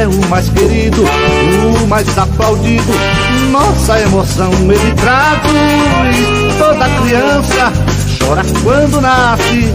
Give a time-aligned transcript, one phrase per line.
[0.00, 2.90] é o mais querido, o mais aplaudido.
[3.50, 6.56] Nossa emoção ele traduz.
[6.56, 7.70] Toda criança
[8.18, 9.66] chora quando nasce,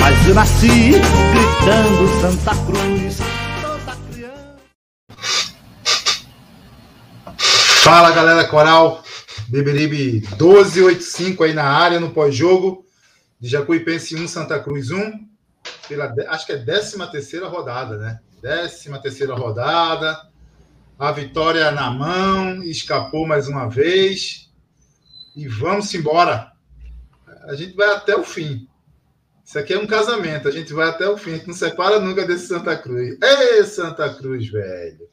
[0.00, 3.18] mas eu nasci gritando Santa Cruz.
[3.60, 4.56] Toda criança.
[7.82, 9.04] Fala galera coral,
[9.48, 12.86] Beberibe 1285 aí na área no pós-jogo
[13.38, 15.12] de Jacuipense 1 Santa Cruz 1,
[15.86, 18.18] pela, acho que é 13 terceira rodada, né?
[18.40, 20.28] 13 terceira rodada,
[20.98, 24.50] a vitória na mão, escapou mais uma vez
[25.36, 26.52] e vamos embora.
[27.44, 28.68] A gente vai até o fim.
[29.44, 31.98] Isso aqui é um casamento, a gente vai até o fim, a gente não separa
[31.98, 33.16] nunca desse Santa Cruz.
[33.22, 35.08] Ê, Santa Cruz, velho!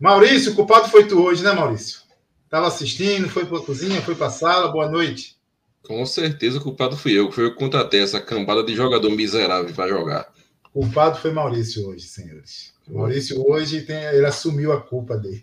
[0.00, 2.00] Maurício, o culpado foi tu hoje, né, Maurício?
[2.48, 5.36] Tava assistindo, foi pra cozinha, foi pra sala, boa noite.
[5.82, 9.74] Com certeza o culpado fui eu, foi eu que contratei essa cambada de jogador miserável
[9.74, 10.35] para jogar.
[10.76, 12.74] O culpado foi Maurício hoje, senhores.
[12.86, 15.42] Maurício hoje tem, ele assumiu a culpa dele.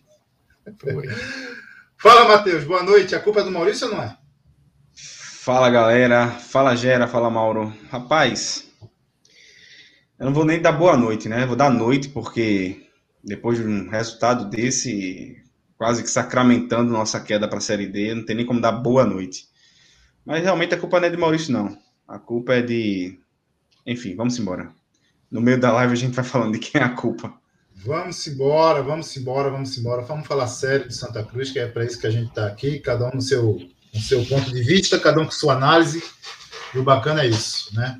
[0.78, 1.08] Foi.
[1.98, 3.16] Fala, Matheus, boa noite.
[3.16, 4.16] A culpa é do Maurício ou não é?
[4.94, 7.74] Fala galera, fala Gera, fala Mauro.
[7.90, 8.72] Rapaz,
[10.20, 11.48] eu não vou nem dar boa noite, né?
[11.48, 12.88] Vou dar noite porque
[13.24, 15.44] depois de um resultado desse,
[15.80, 19.04] quase que sacramentando nossa queda para a Série D, não tem nem como dar boa
[19.04, 19.48] noite.
[20.24, 21.76] Mas realmente a culpa não é de Maurício, não.
[22.08, 23.20] A culpa é de.
[23.84, 24.72] Enfim, vamos embora.
[25.34, 27.34] No meio da live a gente vai falando de quem é a culpa.
[27.78, 30.04] Vamos embora, vamos embora, vamos embora.
[30.04, 32.80] Vamos falar sério de Santa Cruz, que é para isso que a gente está aqui,
[32.80, 33.60] cada um no seu,
[33.92, 36.04] no seu ponto de vista, cada um com sua análise.
[36.72, 38.00] E o bacana é isso, né?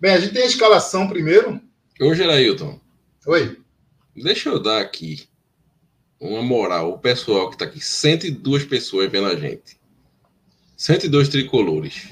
[0.00, 1.60] Bem, a gente tem a escalação primeiro.
[2.00, 2.80] Ô, Gerailton,
[3.24, 3.60] Oi.
[4.16, 5.28] deixa eu dar aqui
[6.18, 6.90] uma moral.
[6.90, 9.78] O pessoal que tá aqui, 102 pessoas vendo a gente.
[10.76, 12.08] 102 tricolores.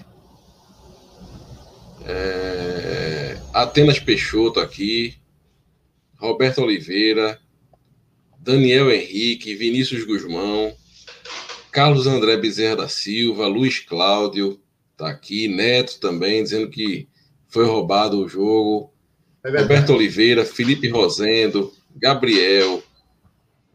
[2.04, 3.17] É...
[3.62, 5.16] Atenas Peixoto aqui.
[6.16, 7.40] Roberto Oliveira.
[8.38, 9.56] Daniel Henrique.
[9.56, 10.76] Vinícius Guzmão.
[11.72, 13.48] Carlos André Bezerra da Silva.
[13.48, 14.60] Luiz Cláudio.
[14.96, 15.48] Tá aqui.
[15.48, 17.08] Neto também, dizendo que
[17.48, 18.92] foi roubado o jogo.
[19.44, 19.60] É.
[19.60, 22.82] Roberto Oliveira, Felipe Rosendo, Gabriel,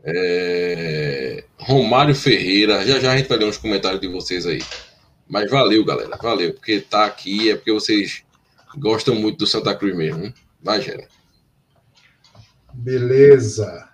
[0.04, 2.86] é, Romário Ferreira.
[2.86, 4.62] Já já a gente vai ler uns comentários de vocês aí.
[5.28, 6.18] Mas valeu, galera.
[6.22, 6.54] Valeu.
[6.54, 8.24] Porque tá aqui é porque vocês
[8.78, 10.26] gostam muito do Santa Cruz mesmo.
[10.26, 10.34] hein?
[10.62, 11.08] Vai, Gera.
[12.74, 13.88] Beleza.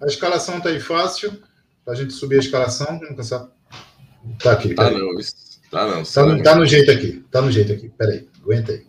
[0.00, 1.42] A escalação tá aí fácil.
[1.84, 2.98] Pra gente subir a escalação.
[3.00, 3.50] Nunca sabe.
[4.40, 4.74] Tá aqui.
[4.74, 6.02] Tá não, isso- tá não.
[6.04, 7.24] Tá no, tá no jeito aqui.
[7.30, 7.88] Tá no jeito aqui.
[7.90, 8.28] Peraí.
[8.42, 8.86] Aguenta aí.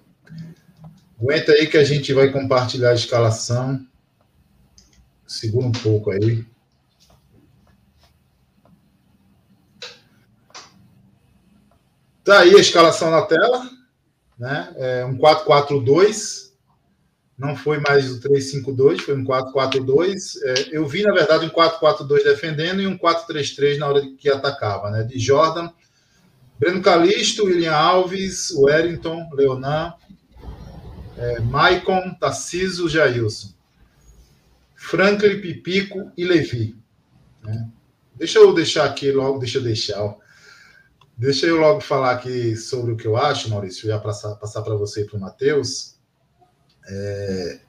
[1.19, 3.85] Aguenta aí que a gente vai compartilhar a escalação.
[5.27, 6.45] Segura um pouco aí.
[12.23, 13.69] Tá aí a escalação na tela.
[14.43, 14.73] Né?
[14.75, 16.51] É um 4-4-2.
[17.37, 20.35] Não foi mais o 3-5-2, foi um 4-4-2.
[20.43, 24.91] É, eu vi, na verdade, um 4-4-2 defendendo e um 4-3-3 na hora que atacava.
[24.91, 25.03] Né?
[25.03, 25.71] De Jordan,
[26.59, 29.94] Breno Calixto, William Alves, Wellington, Leonan,
[31.18, 33.47] é, Maicon, Tarciso, Jailson.
[34.75, 36.75] Franklin, Pipico e Levi.
[37.41, 37.69] né?
[38.15, 40.03] Deixa eu deixar aqui logo, deixa eu deixar.
[40.03, 40.18] ó.
[41.15, 45.01] Deixa eu logo falar aqui sobre o que eu acho, Maurício, já passar, para você
[45.01, 45.95] e para o Matheus.
[46.88, 47.62] É,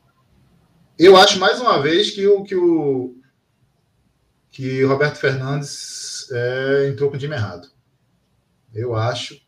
[0.98, 3.16] eu acho mais uma vez que o que o
[4.50, 7.68] que Roberto Fernandes é, entrou com o time errado.
[8.72, 9.38] Eu acho.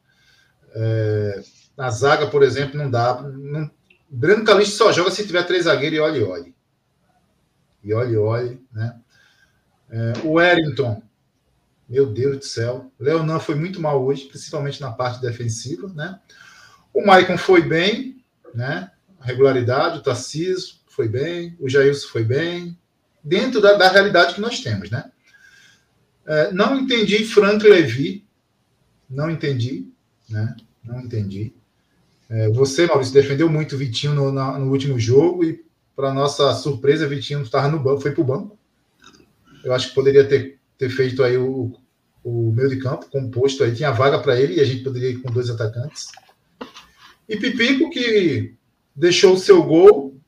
[0.75, 1.43] É,
[1.77, 3.23] na zaga, por exemplo, não dá.
[3.23, 3.71] Não,
[4.11, 6.55] Breno Calixto só joga se tiver três zagueiros e olhe, olhe.
[7.83, 9.01] E olhe, olhe, né?
[9.89, 11.01] É, o Wellington
[11.89, 12.93] Meu Deus do céu.
[12.99, 16.19] Leonan foi muito mal hoje, principalmente na parte defensiva, né?
[16.93, 18.25] O Maicon foi bem,
[18.55, 18.91] né?
[19.27, 22.79] regularidade, o Tarcísio foi bem, o Jailson foi bem,
[23.23, 25.11] dentro da, da realidade que nós temos, né?
[26.25, 28.25] É, não entendi Frank Levi,
[29.11, 29.89] não entendi,
[30.29, 30.57] né?
[30.83, 31.53] Não entendi.
[32.29, 36.53] É, você, Maurício, defendeu muito o Vitinho no, na, no último jogo e, para nossa
[36.55, 38.59] surpresa, Vitinho estava no banco, foi para o banco.
[39.65, 41.73] Eu acho que poderia ter, ter feito aí o,
[42.23, 45.19] o meio de campo composto aí, tinha vaga para ele e a gente poderia ir
[45.19, 46.09] com dois atacantes.
[47.29, 48.55] E Pipico, que
[48.95, 50.19] deixou o seu gol,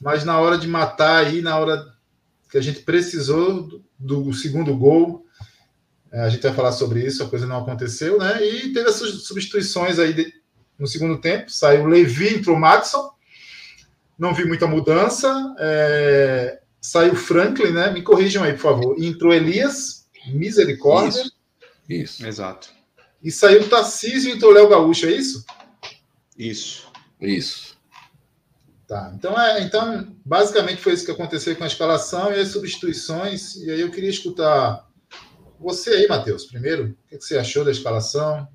[0.00, 1.84] mas na hora de matar aí, na hora
[2.50, 3.62] que a gente precisou
[3.98, 5.26] do, do segundo gol,
[6.10, 8.42] é, a gente vai falar sobre isso, a coisa não aconteceu, né?
[8.44, 10.32] E teve essas substituições aí de,
[10.78, 11.50] no segundo tempo.
[11.50, 13.10] Saiu Levi, entrou Madison.
[14.18, 15.28] Não vi muita mudança.
[15.58, 17.90] É, saiu Franklin, né?
[17.90, 18.96] Me corrijam aí, por favor.
[18.98, 21.20] E entrou Elias, misericórdia.
[21.20, 21.32] Isso.
[21.88, 22.26] isso.
[22.26, 22.68] Exato.
[23.22, 25.44] E saiu Tarcísio e entrou Léo Gaúcho, é isso?
[26.36, 26.88] Isso.
[27.20, 27.76] Isso.
[28.86, 29.12] Tá.
[29.14, 33.56] Então, é, então, basicamente foi isso que aconteceu com a escalação e as substituições.
[33.56, 34.88] E aí eu queria escutar
[35.60, 36.96] você aí, Matheus, primeiro.
[37.04, 38.48] O que você achou da escalação?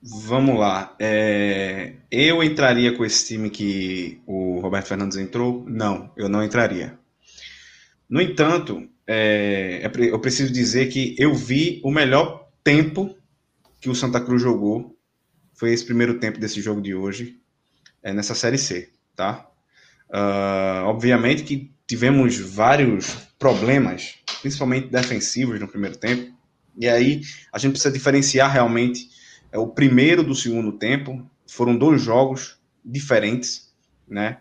[0.00, 0.94] Vamos lá.
[0.98, 5.64] É, eu entraria com esse time que o Roberto Fernandes entrou?
[5.66, 6.96] Não, eu não entraria.
[8.08, 13.16] No entanto, é, é eu preciso dizer que eu vi o melhor tempo
[13.80, 14.96] que o Santa Cruz jogou.
[15.54, 17.40] Foi esse primeiro tempo desse jogo de hoje,
[18.02, 19.48] é, nessa Série C, tá?
[20.08, 26.32] Uh, obviamente que tivemos vários problemas, principalmente defensivos no primeiro tempo,
[26.78, 27.22] e aí
[27.52, 29.10] a gente precisa diferenciar realmente
[29.50, 31.28] é, o primeiro do segundo tempo.
[31.46, 33.74] Foram dois jogos diferentes,
[34.06, 34.38] né?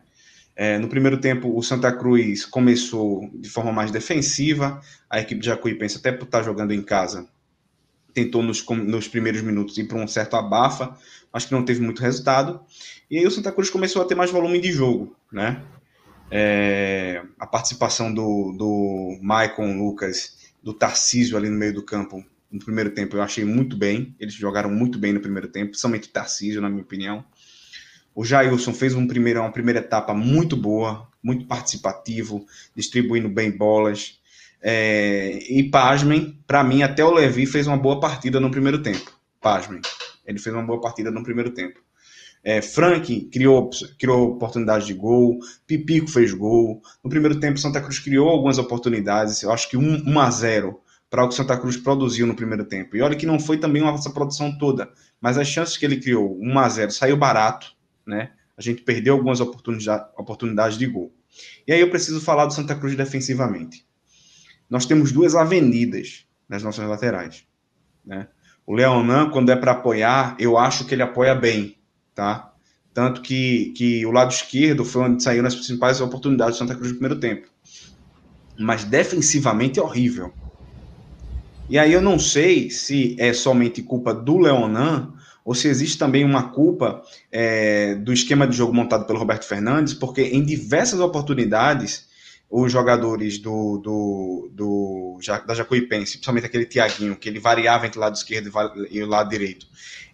[0.60, 5.46] É, no primeiro tempo, o Santa Cruz começou de forma mais defensiva, a equipe de
[5.46, 7.30] Jacuipense, até por estar jogando em casa,
[8.12, 10.98] tentou nos, nos primeiros minutos ir para um certo abafa,
[11.32, 12.60] acho que não teve muito resultado.
[13.08, 15.62] E aí o Santa Cruz começou a ter mais volume de jogo, né?
[16.32, 22.60] É, a participação do, do Maicon Lucas, do Tarcísio ali no meio do campo no
[22.60, 24.16] primeiro tempo, eu achei muito bem.
[24.20, 27.24] Eles jogaram muito bem no primeiro tempo, principalmente o Tarcísio, na minha opinião.
[28.18, 34.20] O Jailson fez um primeiro, uma primeira etapa muito boa, muito participativo, distribuindo bem bolas.
[34.60, 39.12] É, e pasmem, para mim, até o Levi fez uma boa partida no primeiro tempo.
[39.40, 39.82] Pasmem.
[40.26, 41.80] Ele fez uma boa partida no primeiro tempo.
[42.44, 43.70] É, Frank criou,
[44.00, 45.38] criou oportunidades de gol,
[45.68, 46.82] Pipico fez gol.
[47.04, 49.44] No primeiro tempo, Santa Cruz criou algumas oportunidades.
[49.44, 52.66] Eu acho que 1, 1 a 0 para o que Santa Cruz produziu no primeiro
[52.66, 52.98] tempo.
[52.98, 54.90] E olha que não foi também uma essa produção toda,
[55.22, 57.77] mas as chances que ele criou, 1 a 0 saiu barato,
[58.08, 58.32] né?
[58.58, 61.14] A gente perdeu algumas oportunidades, oportunidades de gol.
[61.68, 63.86] E aí eu preciso falar do Santa Cruz defensivamente.
[64.70, 67.46] Nós temos duas avenidas nas nossas laterais,
[68.06, 68.28] né?
[68.66, 71.78] O Leonan, quando é para apoiar, eu acho que ele apoia bem,
[72.14, 72.54] tá?
[72.94, 76.90] Tanto que, que o lado esquerdo foi onde saíram as principais oportunidades do Santa Cruz
[76.92, 77.48] no primeiro tempo.
[78.60, 80.34] Mas defensivamente é horrível.
[81.70, 85.14] E aí eu não sei se é somente culpa do Leonan
[85.48, 87.02] ou se existe também uma culpa
[87.32, 92.06] é, do esquema de jogo montado pelo Roberto Fernandes, porque em diversas oportunidades
[92.50, 98.02] os jogadores do, do, do, da Jacuipense, principalmente aquele Tiaguinho, que ele variava entre o
[98.02, 98.52] lado esquerdo
[98.92, 99.66] e o lado direito,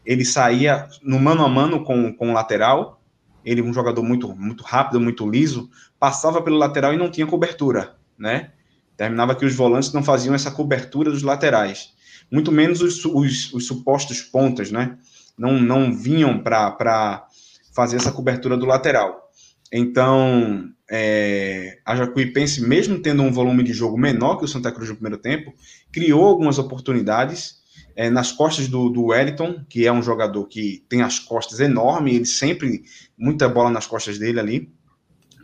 [0.06, 3.02] ele saía no mano a mano com, com o lateral,
[3.44, 5.68] ele um jogador muito, muito rápido, muito liso,
[6.00, 8.52] passava pelo lateral e não tinha cobertura, né?
[8.96, 11.92] Terminava que os volantes não faziam essa cobertura dos laterais,
[12.32, 14.96] muito menos os, os, os supostos pontas, né?
[15.38, 17.28] Não, não vinham para
[17.74, 19.32] fazer essa cobertura do lateral.
[19.72, 24.90] Então, é, a Jacuipense, mesmo tendo um volume de jogo menor que o Santa Cruz
[24.90, 25.54] no primeiro tempo,
[25.92, 27.64] criou algumas oportunidades
[27.96, 32.16] é, nas costas do, do Wellington, que é um jogador que tem as costas enormes,
[32.16, 32.84] ele sempre,
[33.18, 34.74] muita bola nas costas dele ali,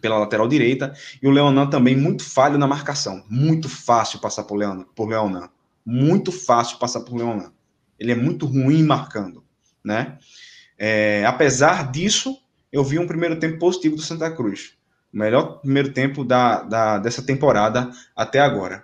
[0.01, 4.55] pela lateral direita, e o Leonan também muito falho na marcação, muito fácil passar por
[4.55, 5.50] Leonan, por Leonan,
[5.86, 7.51] muito fácil passar por Leonan,
[8.00, 9.43] ele é muito ruim marcando,
[9.83, 10.17] né?
[10.77, 12.38] É, apesar disso,
[12.71, 14.79] eu vi um primeiro tempo positivo do Santa Cruz
[15.13, 18.83] o melhor primeiro tempo da, da dessa temporada até agora.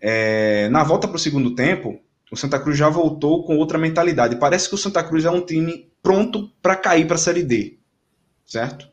[0.00, 1.98] É, na volta para o segundo tempo,
[2.30, 4.36] o Santa Cruz já voltou com outra mentalidade.
[4.36, 7.78] Parece que o Santa Cruz é um time pronto para cair para a Série D,
[8.44, 8.86] certo?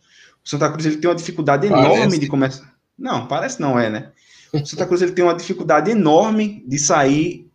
[0.44, 2.20] O Santa Cruz ele tem uma dificuldade enorme parece.
[2.20, 2.74] de começar.
[2.98, 4.12] Não, parece não é, né?
[4.54, 7.50] O Santa Cruz ele tem uma dificuldade enorme de sair.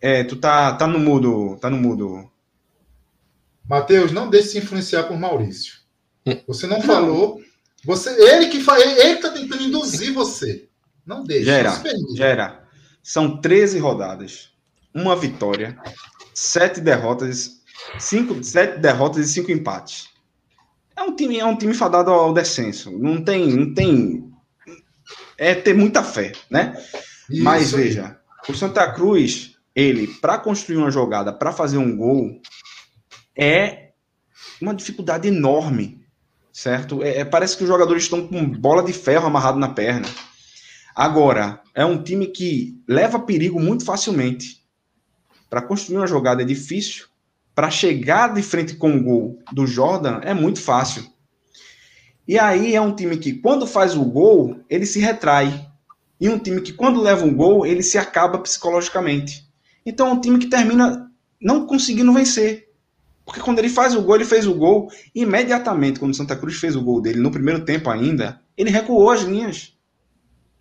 [0.00, 2.30] É, tu tá, tá no mudo, tá no mudo.
[3.68, 5.74] Matheus, não deixe se influenciar por Maurício.
[6.46, 7.40] Você não falou
[7.84, 10.68] você, ele que faz, ele está tentando induzir você.
[11.04, 11.44] Não deixe.
[11.44, 11.82] Gera,
[12.14, 12.64] gera.
[13.02, 14.50] São 13 rodadas.
[14.94, 15.76] uma vitória,
[16.34, 17.62] sete derrotas,
[17.98, 20.08] cinco, sete derrotas e cinco empates.
[20.94, 22.90] É um time, é um time fadado ao descenso.
[22.98, 24.30] Não tem, não tem.
[25.36, 26.76] É ter muita fé, né?
[27.28, 32.40] Isso Mas veja, o Santa Cruz, ele, para construir uma jogada, para fazer um gol,
[33.36, 33.90] é
[34.60, 36.04] uma dificuldade enorme,
[36.52, 37.02] certo?
[37.02, 40.08] É, é, parece que os jogadores estão com bola de ferro amarrado na perna.
[40.94, 44.62] Agora, é um time que leva perigo muito facilmente.
[45.48, 47.06] Para construir uma jogada é difícil,
[47.54, 51.04] para chegar de frente com o gol do Jordan é muito fácil.
[52.26, 55.68] E aí é um time que, quando faz o gol, ele se retrai.
[56.20, 59.46] E um time que, quando leva um gol, ele se acaba psicologicamente.
[59.84, 61.10] Então é um time que termina
[61.40, 62.71] não conseguindo vencer.
[63.24, 66.00] Porque quando ele faz o gol, ele fez o gol imediatamente.
[66.00, 69.22] Quando o Santa Cruz fez o gol dele, no primeiro tempo ainda, ele recuou as
[69.22, 69.76] linhas.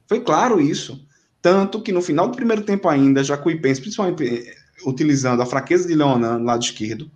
[0.07, 1.05] Foi claro isso.
[1.41, 4.45] Tanto que no final do primeiro tempo ainda, Jacuipense, principalmente
[4.85, 7.09] utilizando a fraqueza de Leonan no lado esquerdo,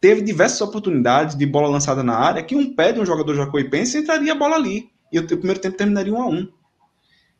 [0.00, 3.98] teve diversas oportunidades de bola lançada na área que um pé de um jogador jacuipense
[3.98, 4.90] entraria a bola ali.
[5.12, 6.48] E o primeiro tempo terminaria 1 a 1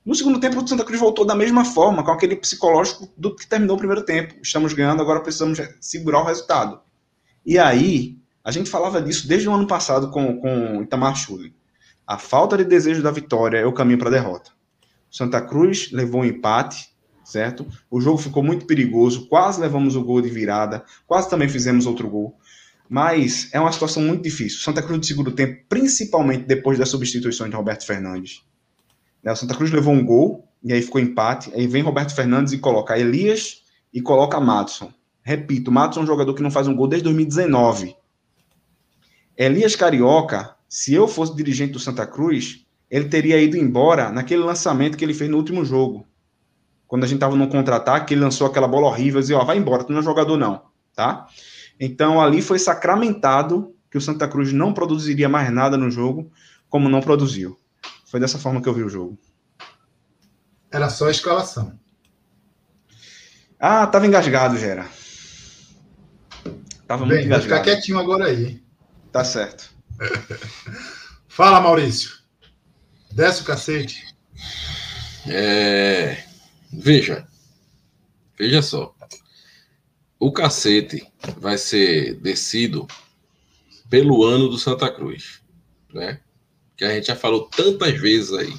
[0.05, 3.47] No segundo tempo, o Santa Cruz voltou da mesma forma, com aquele psicológico do que
[3.47, 4.35] terminou o primeiro tempo.
[4.43, 6.81] Estamos ganhando, agora precisamos segurar o resultado.
[7.47, 11.55] E aí, a gente falava disso desde o ano passado com, com Itamar Schulli.
[12.05, 14.50] A falta de desejo da vitória é o caminho para a derrota.
[15.09, 16.88] Santa Cruz levou um empate,
[17.25, 17.65] certo?
[17.88, 22.11] O jogo ficou muito perigoso, quase levamos o gol de virada, quase também fizemos outro
[22.11, 22.37] gol.
[22.88, 24.59] Mas é uma situação muito difícil.
[24.59, 28.43] Santa Cruz no segundo tempo, principalmente depois das substituições de Roberto Fernandes.
[29.23, 31.53] Né, o Santa Cruz levou um gol, e aí ficou empate.
[31.55, 33.62] Aí vem Roberto Fernandes e coloca Elias
[33.95, 34.93] e coloca Madison.
[35.26, 37.97] Repito, Madison é um jogador que não faz um gol desde 2019.
[39.37, 44.97] Elias Carioca, se eu fosse dirigente do Santa Cruz, ele teria ido embora naquele lançamento
[44.97, 46.06] que ele fez no último jogo
[46.87, 49.59] quando a gente estava no contra-ataque, ele lançou aquela bola horrível e dizia, ó, vai
[49.59, 50.62] embora, tu não é jogador não,
[50.95, 51.26] tá?
[51.78, 56.30] Então ali foi sacramentado que o Santa Cruz não produziria mais nada no jogo,
[56.68, 57.59] como não produziu.
[58.06, 59.18] Foi dessa forma que eu vi o jogo.
[60.71, 61.78] Era só a escalação.
[63.59, 64.87] Ah, tava engasgado, Gera.
[66.87, 67.49] Tava Bem, muito engasgado.
[67.49, 68.62] Vou ficar quietinho agora aí.
[69.11, 69.75] Tá certo.
[71.28, 72.16] Fala, Maurício.
[73.12, 74.05] Desce o cacete.
[75.26, 76.25] É...
[76.73, 77.26] Veja,
[78.38, 78.95] veja só.
[80.19, 81.07] O cacete
[81.38, 82.87] vai ser descido
[83.88, 85.43] pelo ano do Santa Cruz,
[85.93, 86.21] né?
[86.76, 88.55] Que a gente já falou tantas vezes aí.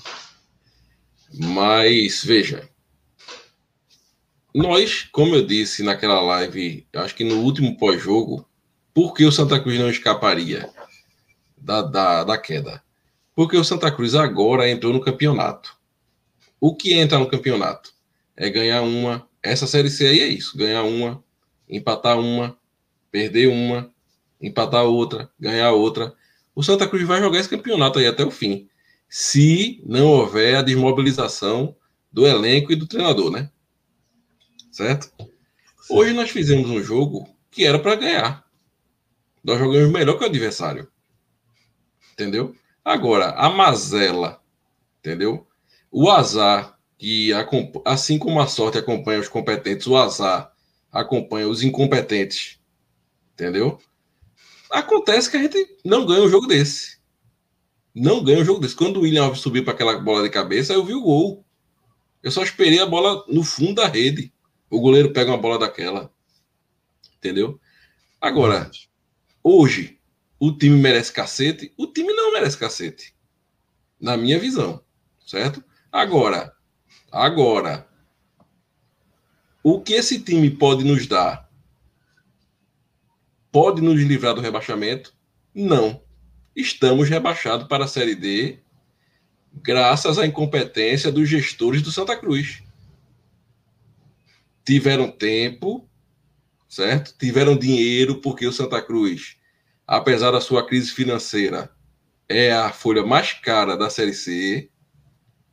[1.34, 2.68] Mas veja,
[4.58, 8.48] nós, como eu disse naquela live, acho que no último pós-jogo,
[8.94, 10.70] por que o Santa Cruz não escaparia
[11.58, 12.82] da, da, da queda?
[13.36, 15.78] Porque o Santa Cruz agora entrou no campeonato.
[16.60, 17.96] O que entra no campeonato?
[18.38, 19.28] é ganhar uma.
[19.42, 21.22] Essa série C aí é isso: ganhar uma,
[21.68, 22.56] empatar uma,
[23.12, 23.92] perder uma,
[24.40, 26.14] empatar outra, ganhar outra.
[26.56, 28.70] O Santa Cruz vai jogar esse campeonato aí até o fim,
[29.10, 31.76] se não houver a desmobilização
[32.12, 33.50] do elenco e do treinador, né?
[34.78, 35.12] Certo?
[35.90, 38.46] Hoje nós fizemos um jogo que era para ganhar.
[39.44, 40.88] Nós jogamos melhor que o adversário.
[42.14, 42.56] Entendeu?
[42.86, 44.40] Agora, a mazela,
[45.00, 45.48] entendeu?
[45.92, 47.32] O azar que
[47.86, 50.54] assim como a sorte acompanha os competentes, o azar
[50.92, 52.60] acompanha os incompetentes.
[53.34, 53.80] Entendeu?
[54.70, 57.00] Acontece que a gente não ganha um jogo desse.
[57.96, 58.76] Não ganha um jogo desse.
[58.76, 61.44] Quando o William Alves subiu para aquela bola de cabeça, eu vi o gol.
[62.22, 64.32] Eu só esperei a bola no fundo da rede.
[64.70, 66.12] O goleiro pega uma bola daquela.
[67.18, 67.60] Entendeu?
[68.20, 68.70] Agora,
[69.44, 70.00] hoje,
[70.40, 71.74] o time merece cacete?
[71.78, 73.16] O time não merece cacete.
[74.00, 74.84] Na minha visão.
[75.26, 75.64] Certo?
[75.92, 76.58] Agora,
[77.12, 77.88] Agora,
[79.64, 81.50] o que esse time pode nos dar?
[83.52, 85.16] Pode nos livrar do rebaixamento?
[85.56, 86.04] Não.
[86.56, 88.60] Estamos rebaixados para a Série D
[89.54, 92.62] graças à incompetência dos gestores do Santa Cruz.
[94.68, 95.90] Tiveram tempo,
[96.68, 97.16] certo?
[97.18, 99.38] Tiveram dinheiro, porque o Santa Cruz,
[99.88, 101.72] apesar da sua crise financeira,
[102.28, 104.70] é a folha mais cara da Série C,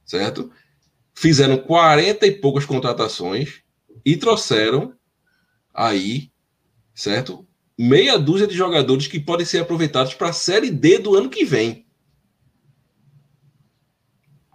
[0.05, 0.51] certo?
[1.15, 3.63] fizeram 40 e poucas contratações
[4.05, 4.95] e trouxeram
[5.73, 6.33] aí,
[6.95, 7.47] certo?
[7.79, 11.45] Meia dúzia de jogadores que podem ser aproveitados para a Série D do ano que
[11.45, 11.87] vem.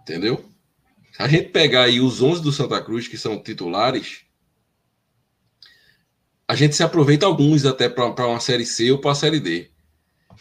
[0.02, 0.44] Entendeu?
[1.12, 4.26] Se a gente pegar aí os 11 do Santa Cruz, que são titulares,
[6.50, 9.70] a gente se aproveita alguns até para uma Série C ou para a Série D.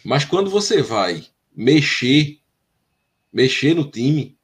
[0.04, 1.24] Mas quando você vai
[1.56, 2.42] mexer,
[3.32, 4.36] mexer no time,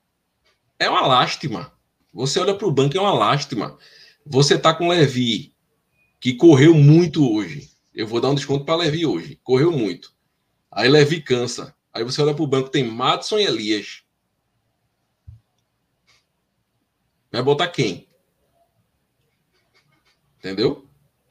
[0.77, 1.73] é uma lástima.
[2.13, 3.79] Você olha para o banco, é uma lástima.
[4.23, 5.55] Você tá com Levi,
[6.21, 7.71] que correu muito hoje.
[7.95, 9.39] Eu vou dar um desconto para Levi hoje.
[9.43, 10.13] Correu muito.
[10.71, 11.75] Aí Levi cansa.
[11.91, 14.03] Aí você olha para o banco, tem Madison e Elias.
[17.31, 18.07] Vai botar quem?
[20.37, 20.84] Entendeu?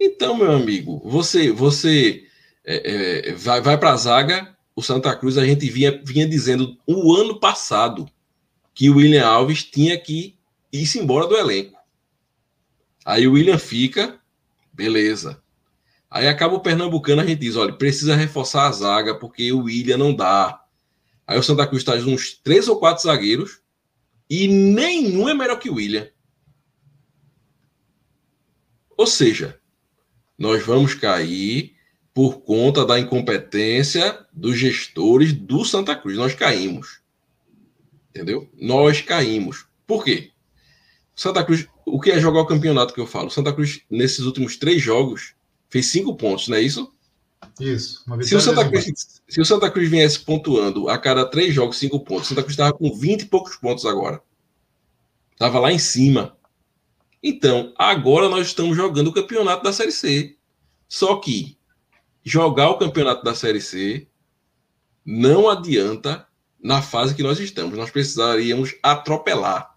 [0.04, 2.26] Então, meu amigo, você você
[2.62, 4.54] é, é, vai, vai para a zaga.
[4.76, 8.06] O Santa Cruz, a gente vinha, vinha dizendo o ano passado
[8.74, 10.36] que o William Alves tinha que
[10.70, 11.78] ir-se embora do elenco.
[13.02, 14.20] Aí o William fica,
[14.72, 15.42] beleza.
[16.10, 19.96] Aí acaba o Pernambucano, a gente diz: olha, precisa reforçar a zaga, porque o William
[19.96, 20.62] não dá.
[21.26, 23.62] Aí o Santa Cruz está uns três ou quatro zagueiros
[24.28, 26.06] e nenhum é melhor que o William.
[28.98, 29.58] Ou seja,
[30.44, 31.74] nós vamos cair
[32.12, 36.18] por conta da incompetência dos gestores do Santa Cruz.
[36.18, 37.00] Nós caímos.
[38.10, 38.46] Entendeu?
[38.60, 39.64] Nós caímos.
[39.86, 40.32] Por quê?
[41.16, 43.30] Santa Cruz, o que é jogar o campeonato que eu falo?
[43.30, 45.32] Santa Cruz, nesses últimos três jogos,
[45.70, 46.92] fez cinco pontos, não é isso?
[47.58, 48.04] Isso.
[48.20, 52.00] se, o Santa Cruz, se o Santa Cruz viesse pontuando a cada três jogos, cinco
[52.00, 54.20] pontos, Santa Cruz estava com 20 e poucos pontos agora.
[55.32, 56.36] Estava lá em cima.
[57.26, 60.36] Então, agora nós estamos jogando o campeonato da Série C.
[60.86, 61.56] Só que
[62.22, 64.06] jogar o campeonato da Série C
[65.02, 66.28] não adianta
[66.62, 67.78] na fase que nós estamos.
[67.78, 69.74] Nós precisaríamos atropelar.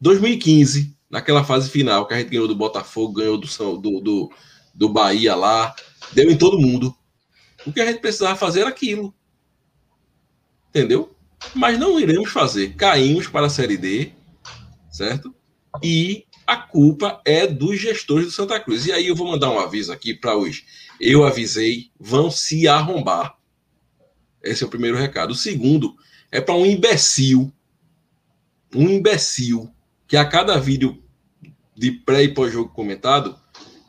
[0.00, 4.32] 2015, naquela fase final que a gente ganhou do Botafogo, ganhou do, do, do,
[4.72, 5.74] do Bahia lá,
[6.12, 6.94] deu em todo mundo.
[7.66, 9.12] O que a gente precisava fazer era aquilo.
[10.68, 11.12] Entendeu?
[11.56, 12.76] Mas não iremos fazer.
[12.76, 14.12] Caímos para a Série D,
[14.92, 15.34] certo?
[15.82, 18.86] E a culpa é dos gestores do Santa Cruz.
[18.86, 20.62] E aí eu vou mandar um aviso aqui para os.
[21.00, 23.34] Eu avisei, vão se arrombar.
[24.42, 25.30] Esse é o primeiro recado.
[25.30, 25.96] O segundo
[26.30, 27.50] é para um imbecil.
[28.74, 29.70] Um imbecil
[30.06, 31.02] que a cada vídeo
[31.74, 33.34] de pré e pós-jogo comentado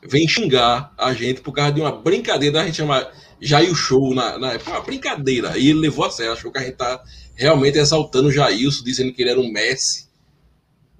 [0.02, 4.38] vem xingar a gente por causa de uma brincadeira a gente chamar Jair Show na,
[4.38, 4.70] na época.
[4.70, 5.58] Uma brincadeira.
[5.58, 7.02] E ele levou a sério, achou que a gente tá
[7.34, 8.32] realmente exaltando o
[8.82, 10.13] dizendo que ele era um Messi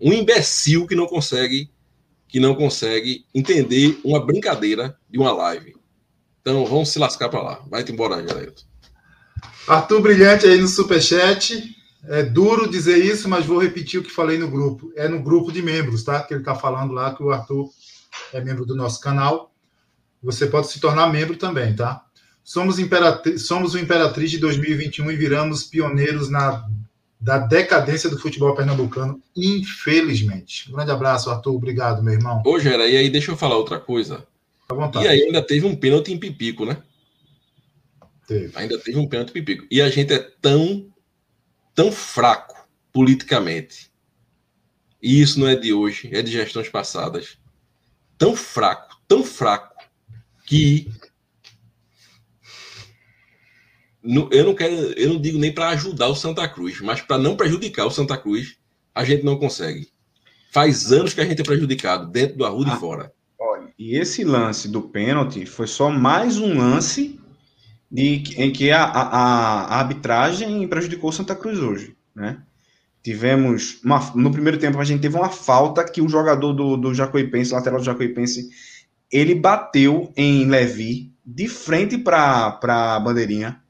[0.00, 1.70] um imbecil que não consegue
[2.28, 5.76] que não consegue entender uma brincadeira de uma live.
[6.40, 7.62] Então vamos se lascar para lá.
[7.70, 8.52] Vai-te embora, galera.
[9.68, 11.74] Arthur Brilhante aí no Superchat.
[12.06, 14.92] É duro dizer isso, mas vou repetir o que falei no grupo.
[14.96, 16.22] É no grupo de membros, tá?
[16.22, 17.70] Que ele está falando lá que o Arthur
[18.32, 19.54] é membro do nosso canal.
[20.22, 22.04] Você pode se tornar membro também, tá?
[22.42, 26.68] Somos, Imperatri somos o Imperatriz de 2021 e viramos pioneiros na
[27.24, 30.70] da decadência do futebol pernambucano, infelizmente.
[30.70, 31.54] Um grande abraço, Arthur.
[31.54, 32.42] Obrigado, meu irmão.
[32.44, 34.26] Ô, Gera, e aí deixa eu falar outra coisa.
[34.68, 35.06] À vontade.
[35.06, 36.76] E aí ainda teve um pênalti em Pipico, né?
[38.28, 38.52] Teve.
[38.54, 39.66] Ainda teve um pênalti em Pipico.
[39.70, 40.86] E a gente é tão,
[41.74, 43.90] tão fraco politicamente.
[45.02, 47.38] E isso não é de hoje, é de gestões passadas.
[48.18, 49.74] Tão fraco, tão fraco,
[50.44, 50.92] que
[54.04, 57.36] eu não quero, eu não digo nem para ajudar o Santa Cruz, mas para não
[57.36, 58.56] prejudicar o Santa Cruz,
[58.94, 59.88] a gente não consegue.
[60.52, 63.12] Faz anos que a gente é prejudicado, dentro do Arruda ah, e fora.
[63.40, 67.18] Olha, e esse lance do pênalti foi só mais um lance
[67.90, 72.42] de, em que a, a, a arbitragem prejudicou o Santa Cruz hoje, né?
[73.02, 76.94] Tivemos uma, no primeiro tempo a gente teve uma falta que o jogador do, do
[76.94, 78.48] Jacuipense, lateral do Jacuipense,
[79.12, 83.63] ele bateu em Levi de frente para a bandeirinha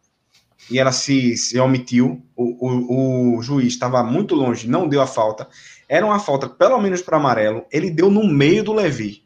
[0.70, 2.22] e ela se, se omitiu.
[2.36, 5.48] O, o, o juiz estava muito longe, não deu a falta.
[5.88, 7.64] Era uma falta, pelo menos para amarelo.
[7.70, 9.24] Ele deu no meio do Levi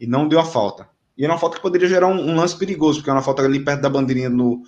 [0.00, 0.88] e não deu a falta.
[1.16, 3.42] E era uma falta que poderia gerar um, um lance perigoso, porque era uma falta
[3.42, 4.62] ali perto da bandeirinha, no,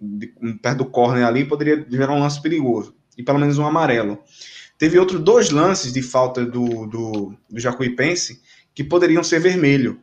[0.00, 0.26] de,
[0.60, 2.94] perto do corner ali, poderia gerar um lance perigoso.
[3.16, 4.18] E pelo menos um amarelo.
[4.78, 8.40] Teve outros dois lances de falta do, do, do Jacuipense
[8.74, 10.00] que poderiam ser vermelho.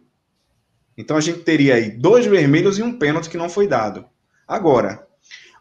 [0.98, 4.06] Então a gente teria aí dois vermelhos e um pênalti que não foi dado.
[4.48, 5.08] Agora,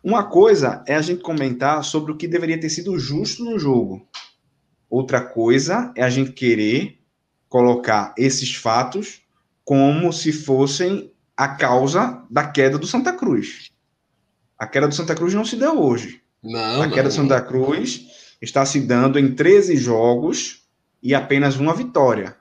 [0.03, 4.09] uma coisa é a gente comentar sobre o que deveria ter sido justo no jogo.
[4.89, 6.99] Outra coisa é a gente querer
[7.49, 9.23] colocar esses fatos
[9.65, 13.71] como se fossem a causa da queda do Santa Cruz.
[14.59, 16.23] A queda do Santa Cruz não se deu hoje.
[16.43, 17.09] Não, a queda não.
[17.09, 18.07] do Santa Cruz
[18.41, 20.63] está se dando em 13 jogos
[21.03, 22.37] e apenas uma vitória.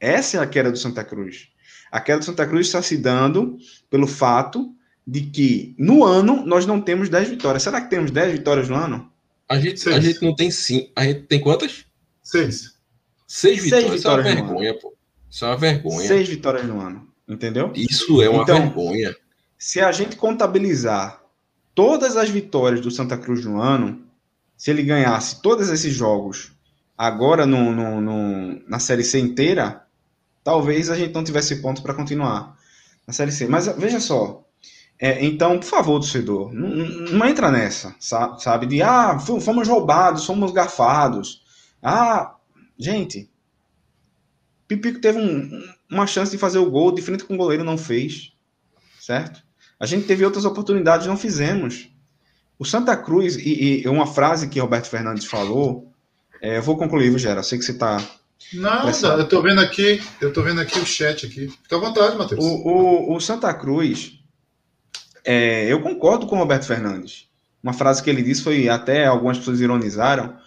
[0.00, 1.48] Essa é a queda do Santa Cruz.
[1.90, 3.56] A queda do Santa Cruz está se dando
[3.90, 4.74] pelo fato
[5.08, 7.62] de que no ano nós não temos 10 vitórias.
[7.62, 9.10] Será que temos 10 vitórias no ano?
[9.48, 10.90] A gente, a gente não tem sim.
[10.94, 11.86] A gente tem quantas?
[12.22, 12.74] Seis.
[13.26, 13.88] Seis vitórias.
[13.88, 14.94] Seis vitórias Isso é uma vergonha, pô.
[15.30, 16.08] Isso é uma vergonha.
[16.08, 17.08] Seis vitórias no ano.
[17.26, 17.72] Entendeu?
[17.74, 19.16] Isso é uma então, vergonha.
[19.56, 21.22] Se a gente contabilizar
[21.74, 24.04] todas as vitórias do Santa Cruz no ano,
[24.58, 26.52] se ele ganhasse todos esses jogos
[26.98, 29.84] agora no, no, no na Série C inteira,
[30.44, 32.58] talvez a gente não tivesse ponto para continuar
[33.06, 33.46] na Série C.
[33.46, 34.44] Mas veja só,
[35.00, 38.66] é, então, por favor, torcedor, não, não, entra nessa, sabe?
[38.66, 41.42] De, ah, fomos roubados, fomos gafados.
[41.80, 42.34] Ah,
[42.76, 43.30] gente,
[44.66, 47.78] Pipico teve um, uma chance de fazer o gol, de frente com o goleiro, não
[47.78, 48.32] fez,
[49.00, 49.40] certo?
[49.78, 51.88] A gente teve outras oportunidades, não fizemos.
[52.58, 55.92] O Santa Cruz, e, e uma frase que Roberto Fernandes falou,
[56.42, 57.44] é, eu vou concluir, Gera?
[57.44, 57.98] Sei que você está
[58.52, 61.48] Nada, eu estou vendo aqui, eu tô vendo aqui o chat aqui.
[61.48, 62.42] Fica à vontade, Matheus.
[62.42, 64.17] O, o, o Santa Cruz,
[65.30, 67.28] é, eu concordo com o Roberto Fernandes.
[67.62, 70.38] Uma frase que ele disse foi, até algumas pessoas ironizaram,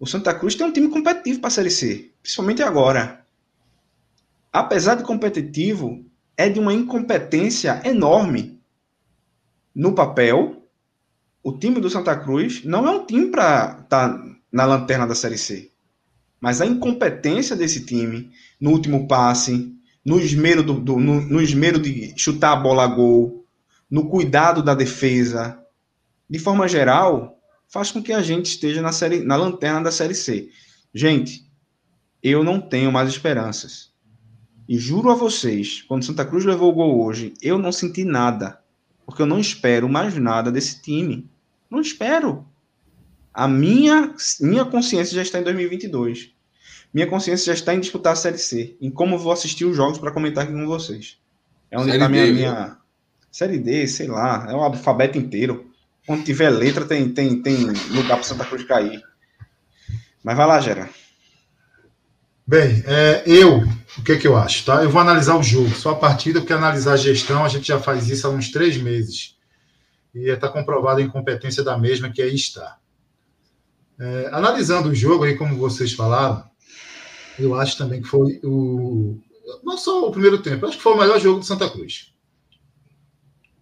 [0.00, 3.22] o Santa Cruz tem um time competitivo para a Série C, principalmente agora.
[4.50, 6.02] Apesar de competitivo,
[6.38, 8.58] é de uma incompetência enorme.
[9.74, 10.64] No papel,
[11.42, 15.14] o time do Santa Cruz não é um time para estar tá na lanterna da
[15.14, 15.70] Série C.
[16.40, 19.70] Mas a incompetência desse time no último passe,
[20.02, 23.43] no esmero, do, do no, no, esmero de chutar a bola a gol,
[23.94, 25.56] no cuidado da defesa,
[26.28, 30.16] de forma geral, faz com que a gente esteja na, série, na lanterna da Série
[30.16, 30.50] C.
[30.92, 31.48] Gente,
[32.20, 33.92] eu não tenho mais esperanças.
[34.68, 38.58] E juro a vocês, quando Santa Cruz levou o gol hoje, eu não senti nada.
[39.06, 41.30] Porque eu não espero mais nada desse time.
[41.70, 42.44] Não espero.
[43.32, 46.32] A minha, minha consciência já está em 2022.
[46.92, 49.98] Minha consciência já está em disputar a Série C, em como vou assistir os jogos
[49.98, 51.16] para comentar aqui com vocês.
[51.70, 52.83] É onde está a minha, minha.
[53.34, 55.68] Série D, sei lá, é o alfabeto inteiro.
[56.06, 59.02] Quando tiver letra, tem, tem, tem lugar para Santa Cruz cair.
[60.22, 60.88] Mas vai lá, Gera.
[62.46, 63.58] Bem, é, eu,
[63.98, 64.64] o que, que eu acho?
[64.64, 64.84] Tá?
[64.84, 67.80] Eu vou analisar o jogo, só a partida, porque analisar a gestão, a gente já
[67.80, 69.36] faz isso há uns três meses.
[70.14, 72.78] E está comprovada a incompetência da mesma, que aí está.
[73.98, 76.48] É, analisando o jogo, aí, como vocês falaram,
[77.36, 79.18] eu acho também que foi o.
[79.64, 82.13] Não só o primeiro tempo, acho que foi o melhor jogo do Santa Cruz.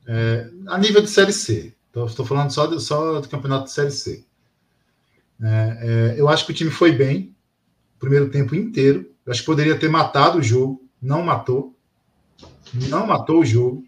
[0.06, 1.74] É, a nível de Série C.
[1.90, 4.24] Então, estou falando só, de, só do campeonato de Série C.
[5.42, 7.34] É, é, eu acho que o time foi bem,
[7.98, 9.10] primeiro tempo inteiro.
[9.24, 11.76] Eu acho que poderia ter matado o jogo, não matou.
[12.88, 13.84] Não matou o jogo.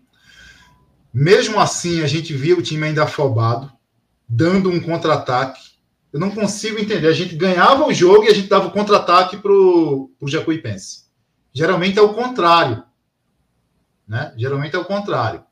[1.12, 3.72] Mesmo assim, a gente via o time ainda afobado,
[4.28, 5.74] dando um contra-ataque
[6.14, 7.08] eu não consigo entender.
[7.08, 11.06] A gente ganhava o jogo e a gente dava o contra-ataque para o Jacuipense.
[11.52, 12.84] Geralmente é o contrário.
[14.06, 14.32] Né?
[14.36, 15.42] Geralmente é o contrário.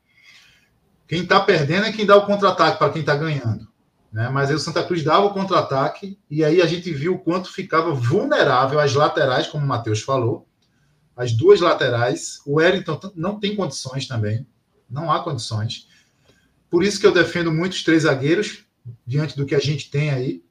[1.07, 3.67] Quem está perdendo é quem dá o contra-ataque para quem está ganhando.
[4.11, 4.29] Né?
[4.29, 7.51] Mas aí o Santa Cruz dava o contra-ataque e aí a gente viu o quanto
[7.51, 10.47] ficava vulnerável as laterais, como o Matheus falou.
[11.15, 12.39] As duas laterais.
[12.45, 14.45] O Wellington não tem condições também.
[14.89, 15.87] Não há condições.
[16.69, 18.65] Por isso que eu defendo muito os três zagueiros,
[19.05, 20.43] diante do que a gente tem aí.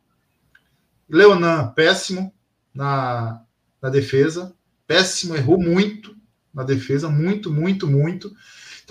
[1.08, 2.32] Leonan, péssimo
[2.74, 3.42] na,
[3.80, 4.54] na defesa.
[4.86, 6.16] Péssimo, errou muito
[6.52, 7.08] na defesa.
[7.08, 8.32] Muito, muito, muito.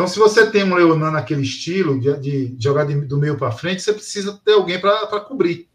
[0.01, 3.51] Então, se você tem um Leonan naquele estilo de, de jogar de, do meio para
[3.51, 5.69] frente, você precisa ter alguém para cobrir,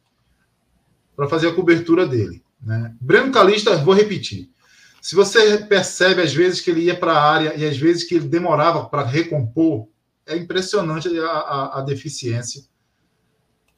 [1.15, 2.43] para fazer a cobertura dele.
[2.61, 2.93] Né?
[3.01, 4.51] Breno Calista, vou repetir.
[5.01, 8.17] Se você percebe às vezes que ele ia para a área e às vezes que
[8.17, 9.87] ele demorava para recompor,
[10.27, 12.65] é impressionante a, a, a deficiência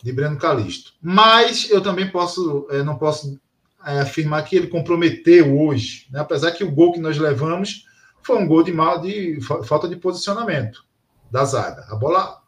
[0.02, 0.94] de Breno Calixto.
[1.02, 3.38] Mas eu também posso, é, não posso
[3.84, 6.20] é, afirmar que ele comprometeu hoje, né?
[6.20, 7.86] apesar que o gol que nós levamos
[8.22, 10.84] foi um gol de mal de falta de posicionamento
[11.30, 11.86] da zaga.
[11.90, 12.42] A bola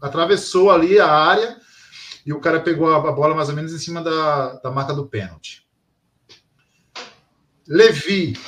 [0.00, 1.56] atravessou ali a área
[2.24, 5.06] e o cara pegou a bola mais ou menos em cima da, da marca do
[5.06, 5.66] pênalti.
[7.68, 8.38] Levi,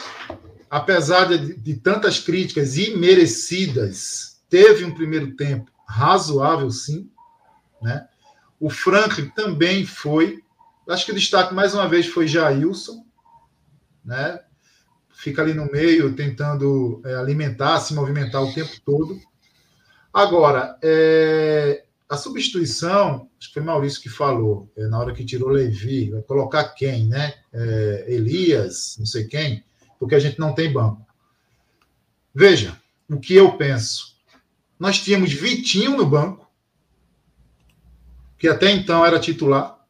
[0.71, 7.11] apesar de, de tantas críticas imerecidas, teve um primeiro tempo razoável, sim,
[7.81, 8.07] né?
[8.61, 10.43] O Franklin também foi.
[10.89, 13.05] Acho que o destaque mais uma vez foi Jailson,
[14.05, 14.41] né?
[15.19, 19.21] Fica ali no meio tentando é, alimentar, se movimentar o tempo todo.
[20.15, 25.49] Agora, é, a substituição, acho que foi Maurício que falou, é, na hora que tirou
[25.49, 27.35] Levi, vai colocar quem, né?
[27.53, 29.65] É, Elias, não sei quem,
[29.99, 31.05] porque a gente não tem banco.
[32.33, 34.17] Veja, o que eu penso.
[34.79, 36.49] Nós tínhamos Vitinho no banco,
[38.39, 39.85] que até então era titular.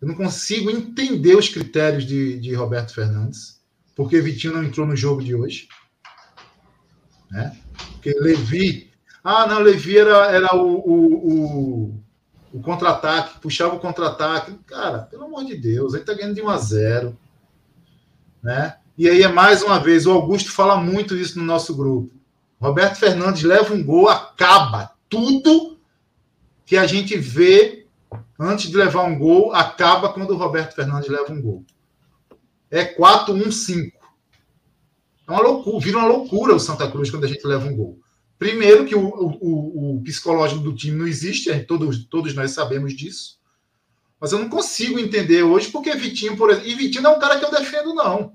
[0.00, 3.57] Eu não consigo entender os critérios de, de Roberto Fernandes,
[3.98, 5.68] porque Vitinho não entrou no jogo de hoje.
[7.28, 7.58] Né?
[7.94, 8.92] Porque Levi.
[9.24, 12.04] Ah, não, Levi era, era o, o, o,
[12.52, 14.56] o contra-ataque, puxava o contra-ataque.
[14.68, 17.18] Cara, pelo amor de Deus, ele está ganhando de 1 a 0.
[18.40, 18.76] Né?
[18.96, 22.14] E aí é mais uma vez, o Augusto fala muito isso no nosso grupo.
[22.60, 25.76] Roberto Fernandes leva um gol, acaba tudo
[26.64, 27.88] que a gente vê
[28.38, 31.64] antes de levar um gol, acaba quando o Roberto Fernandes leva um gol.
[32.70, 33.92] É 4-1-5.
[35.26, 38.00] É uma loucura, vira uma loucura o Santa Cruz quando a gente leva um gol.
[38.38, 43.38] Primeiro, que o, o, o psicológico do time não existe, todos, todos nós sabemos disso.
[44.20, 46.68] Mas eu não consigo entender hoje porque Vitinho, por exemplo.
[46.68, 48.32] E Vitinho não é um cara que eu defendo, não.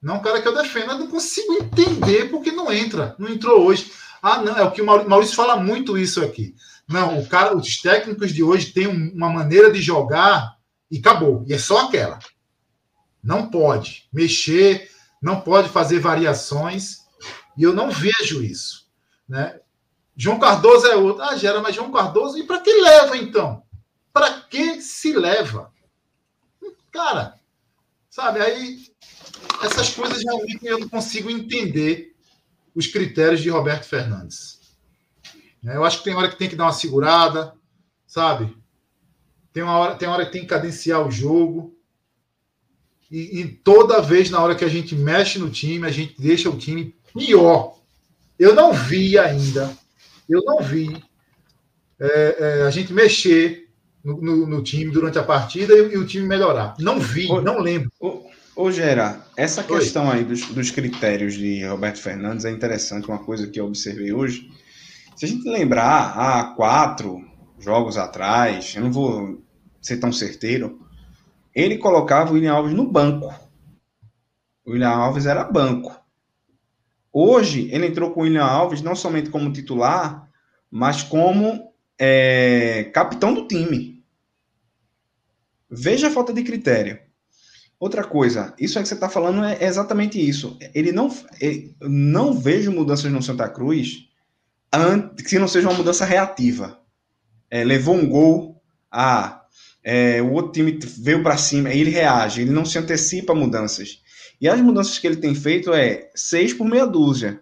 [0.00, 0.92] Não é um cara que eu defendo.
[0.92, 3.14] Eu não consigo entender porque não entra.
[3.18, 3.92] Não entrou hoje.
[4.22, 4.56] Ah, não.
[4.56, 6.54] É o que o Maurício fala muito isso aqui.
[6.88, 10.56] Não, o cara, os técnicos de hoje têm uma maneira de jogar
[10.90, 11.44] e acabou.
[11.46, 12.18] E é só aquela.
[13.22, 17.00] Não pode mexer, não pode fazer variações.
[17.56, 18.88] E eu não vejo isso.
[19.28, 19.60] Né?
[20.16, 21.22] João Cardoso é outro.
[21.22, 23.62] Ah, gera, mas João Cardoso, e para que leva então?
[24.12, 25.72] Para que se leva?
[26.90, 27.38] Cara,
[28.08, 28.90] sabe, aí
[29.62, 32.16] essas coisas realmente eu não consigo entender
[32.74, 34.60] os critérios de Roberto Fernandes.
[35.64, 37.54] É, eu acho que tem hora que tem que dar uma segurada,
[38.06, 38.56] sabe?
[39.52, 41.76] Tem uma hora, tem hora que tem que cadenciar o jogo.
[43.10, 46.48] E, e, toda vez na hora que a gente mexe no time, a gente deixa
[46.48, 47.76] o time pior.
[48.38, 49.76] Eu não vi ainda,
[50.28, 50.96] eu não vi
[51.98, 53.68] é, é, a gente mexer
[54.02, 56.74] no, no, no, time durante a partida e, e, o time melhorar.
[56.78, 57.90] Não vi, ô, não lembro.
[58.00, 58.22] Ô,
[58.56, 59.78] ô Gera, essa Oi.
[59.78, 64.12] questão aí dos, dos critérios de Roberto Fernandes é interessante, uma coisa que eu observei
[64.12, 64.50] hoje.
[65.16, 67.22] Se a gente lembrar, há quatro
[67.58, 69.42] jogos atrás, eu não vou
[69.82, 70.80] ser tão certeiro,
[71.54, 73.32] ele colocava o William Alves no banco.
[74.64, 75.98] O William Alves era banco.
[77.12, 80.28] Hoje, ele entrou com o William Alves não somente como titular,
[80.70, 84.04] mas como é, capitão do time.
[85.68, 86.98] Veja a falta de critério.
[87.78, 90.56] Outra coisa, isso aí que você está falando é exatamente isso.
[90.74, 91.10] Ele não,
[91.40, 94.06] ele, não vejo mudanças no Santa Cruz
[95.26, 96.78] que não seja uma mudança reativa.
[97.50, 99.39] É, levou um gol, ah,
[99.82, 103.36] é, o outro time veio para cima, aí ele reage, ele não se antecipa a
[103.36, 104.02] mudanças.
[104.40, 107.40] E as mudanças que ele tem feito é seis por meia dúzia.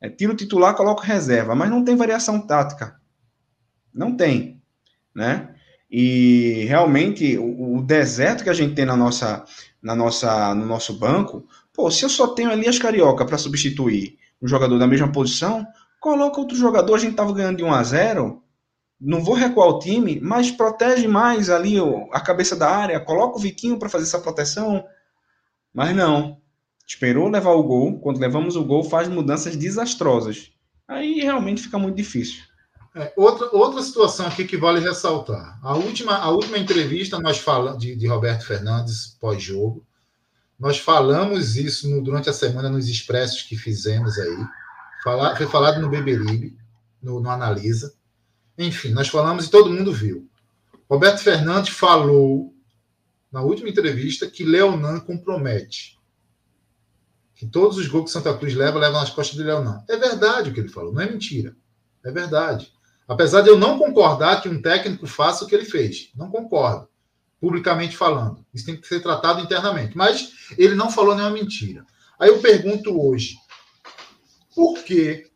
[0.00, 3.00] É, tira o titular, coloca reserva, mas não tem variação tática.
[3.92, 4.60] Não tem,
[5.14, 5.54] né?
[5.90, 9.44] E realmente o, o deserto que a gente tem na nossa,
[9.80, 14.18] na nossa, no nosso banco, pô, se eu só tenho ali as carioca para substituir
[14.40, 15.66] um jogador da mesma posição,
[16.00, 18.42] coloca outro jogador, a gente estava ganhando de 1 a 0,
[19.00, 21.76] não vou recuar o time, mas protege mais ali
[22.12, 24.84] a cabeça da área, coloca o Vitinho para fazer essa proteção.
[25.72, 26.40] Mas não.
[26.86, 30.52] Esperou levar o gol, quando levamos o gol, faz mudanças desastrosas.
[30.88, 32.44] Aí realmente fica muito difícil.
[32.94, 35.58] É, outra, outra situação aqui que vale ressaltar.
[35.62, 39.84] A última, a última entrevista nós falamos de, de Roberto Fernandes pós-jogo.
[40.58, 44.38] Nós falamos isso no, durante a semana nos expressos que fizemos aí.
[45.36, 46.56] Foi falado no Beberibe,
[47.02, 47.92] no, no Analisa.
[48.58, 50.28] Enfim, nós falamos e todo mundo viu.
[50.88, 52.54] Roberto Fernandes falou
[53.30, 55.98] na última entrevista que Leonan compromete.
[57.34, 59.84] Que todos os gols que Santa Cruz leva, levam nas costas de Leonan.
[59.88, 61.54] É verdade o que ele falou, não é mentira.
[62.04, 62.72] É verdade.
[63.06, 66.10] Apesar de eu não concordar que um técnico faça o que ele fez.
[66.14, 66.88] Não concordo,
[67.40, 68.44] publicamente falando.
[68.54, 69.96] Isso tem que ser tratado internamente.
[69.96, 71.84] Mas ele não falou nenhuma mentira.
[72.18, 73.36] Aí eu pergunto hoje:
[74.54, 75.30] por que,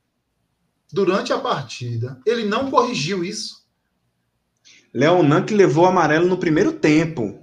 [0.92, 3.60] durante a partida, ele não corrigiu isso?
[4.92, 7.38] Leonan que levou amarelo no primeiro tempo.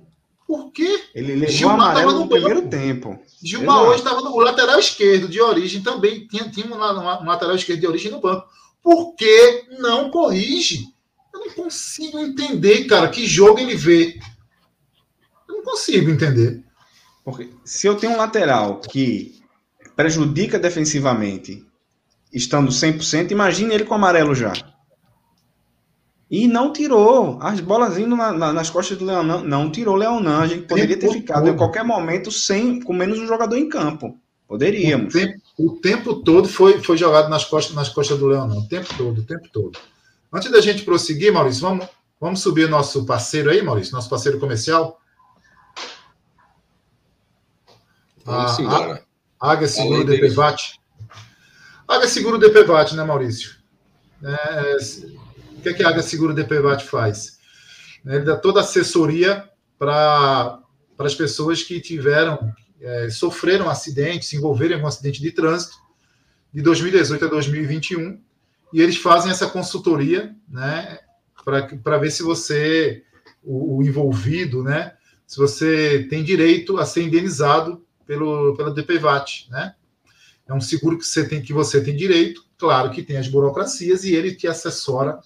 [0.45, 1.03] Por quê?
[1.13, 3.19] Ele levou Gilmar amarelo no, no primeiro tempo.
[3.43, 3.89] Gilmar Exato.
[3.89, 6.25] hoje estava no lateral esquerdo de origem também.
[6.27, 8.47] Tinha, tinha um, lateral esquerdo de origem no banco.
[8.81, 10.85] Por que não corrige?
[11.33, 14.17] Eu não consigo entender, cara, que jogo ele vê.
[15.47, 16.63] Eu não consigo entender.
[17.25, 19.41] Porque se eu tenho um lateral que
[19.97, 21.66] prejudica defensivamente,
[22.33, 24.53] estando 100%, imagine ele com amarelo já.
[26.29, 27.39] E não tirou.
[27.41, 29.43] As bolas indo na, na, nas costas do Leonan.
[29.43, 30.39] Não tirou o Leonan.
[30.39, 31.53] A gente poderia ter ficado todo.
[31.53, 34.19] em qualquer momento sem, com menos um jogador em campo.
[34.45, 35.13] Poderíamos.
[35.13, 38.57] O tempo, o tempo todo foi, foi jogado nas costas, nas costas do Leonan.
[38.57, 39.79] O tempo todo, o tempo todo.
[40.31, 41.87] Antes da gente prosseguir, Maurício, vamos,
[42.19, 44.99] vamos subir nosso parceiro aí, Maurício, nosso parceiro comercial.
[48.25, 49.03] Vamos embora.
[49.39, 50.77] Águia Seguro DPVAT.
[51.87, 53.55] Águia Seguro DPVAT, né, Maurício?
[54.21, 54.77] É,
[55.57, 57.39] o que, é que a Águia Seguro DPVAT faz?
[58.05, 60.59] Ele dá toda a assessoria para
[60.99, 65.77] as pessoas que tiveram, é, sofreram acidente, se envolveram em um acidente de trânsito
[66.53, 68.19] de 2018 a 2021,
[68.73, 70.99] e eles fazem essa consultoria, né,
[71.83, 73.03] para ver se você,
[73.43, 74.93] o, o, envolvido, né,
[75.25, 79.75] se você tem direito a ser indenizado pelo, pela DPVAT, né?
[80.47, 84.03] É um seguro que você tem que você tem direito, claro que tem as burocracias
[84.03, 85.19] e ele que assessora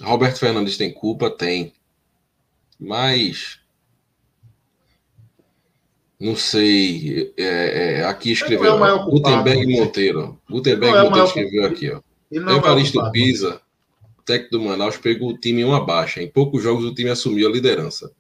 [0.02, 1.30] Roberto Fernandes tem culpa?
[1.30, 1.72] Tem.
[2.78, 3.60] Mas.
[6.18, 7.32] Não sei.
[7.36, 8.84] É, é, aqui escreveu.
[8.84, 10.40] É Gutenberg Monteiro.
[10.50, 12.00] Gutenberg é Monteiro escreveu aqui, ó.
[12.32, 13.60] É Evaristo Pisa,
[14.24, 16.20] técnico do Manaus, pegou o time em uma baixa.
[16.20, 18.10] Em poucos jogos o time assumiu a liderança.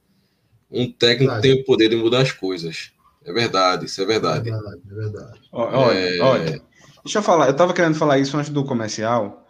[0.74, 1.42] Um técnico verdade.
[1.42, 2.92] tem o poder de mudar as coisas.
[3.24, 4.48] É verdade, isso é verdade.
[4.48, 5.40] É verdade, é verdade.
[5.52, 6.20] Olha, é...
[6.20, 6.62] olha,
[7.04, 9.46] deixa eu falar, eu estava querendo falar isso antes do comercial.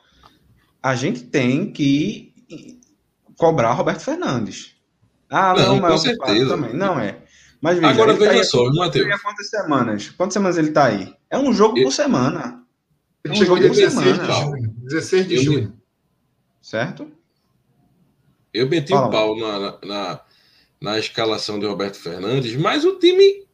[0.82, 2.34] A gente tem que
[3.36, 4.76] cobrar Roberto Fernandes.
[5.30, 6.48] Ah, não, não mas com certeza.
[6.50, 6.74] também.
[6.74, 7.18] Não é.
[7.60, 9.22] Mas veja, Agora veja tá só, Matheus.
[9.22, 10.10] Quantas semanas?
[10.10, 11.14] Quantas semanas ele está aí?
[11.30, 12.62] É um jogo por semana.
[13.24, 14.74] É um chegou dia 16 de junho.
[14.82, 15.72] 16 de junho.
[16.60, 17.10] Certo?
[18.52, 20.20] Eu meti o um pau na, na, na
[20.98, 23.46] escalação de Roberto Fernandes, mas o time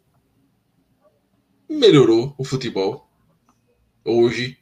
[1.68, 3.08] melhorou o futebol
[4.04, 4.58] hoje.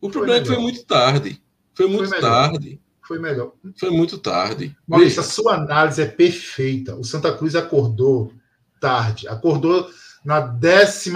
[0.00, 1.42] O problema é que foi muito tarde.
[1.74, 2.80] Foi muito foi tarde.
[3.06, 3.52] Foi melhor.
[3.76, 4.76] Foi muito tarde.
[4.86, 6.94] Maurício, a sua análise é perfeita.
[6.96, 8.32] O Santa Cruz acordou
[8.80, 9.28] tarde.
[9.28, 9.90] Acordou
[10.24, 11.10] na 11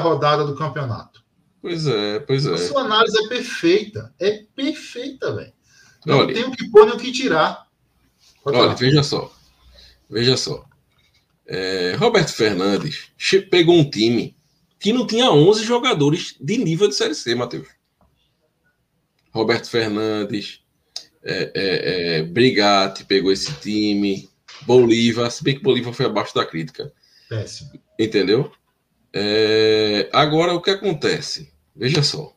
[0.00, 1.24] rodada do campeonato.
[1.60, 2.54] Pois é, pois é.
[2.54, 4.14] A sua análise é perfeita.
[4.20, 5.52] É perfeita, velho.
[6.04, 7.66] Não olha, tem o que pôr nem o que tirar.
[8.42, 8.78] Pode olha, falar.
[8.78, 9.32] veja só.
[10.14, 10.64] Veja só.
[11.44, 13.10] É, Roberto Fernandes
[13.50, 14.36] pegou um time
[14.78, 17.66] que não tinha 11 jogadores de nível de Série C, Matheus.
[19.32, 20.60] Roberto Fernandes,
[21.20, 24.28] é, é, é, Brigatti pegou esse time,
[24.62, 26.92] Bolívar, se bem que Bolívar foi abaixo da crítica.
[27.28, 27.72] Péssimo.
[27.98, 28.52] Entendeu?
[29.12, 31.52] É, agora, o que acontece?
[31.74, 32.36] Veja só.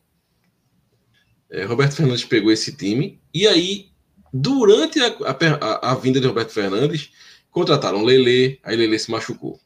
[1.48, 3.92] É, Roberto Fernandes pegou esse time, e aí,
[4.34, 5.16] durante a,
[5.60, 7.12] a, a vinda de Roberto Fernandes,
[7.58, 9.58] Contrataram Lele, aí Lele se machucou.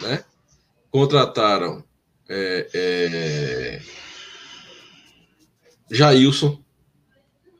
[0.00, 0.24] Né?
[0.90, 1.84] Contrataram
[2.28, 3.82] é, é,
[5.88, 6.60] Jailson.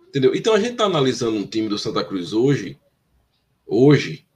[0.08, 0.34] Entendeu?
[0.34, 2.76] Então a gente está analisando um time do Santa Cruz hoje,
[3.64, 4.26] hoje,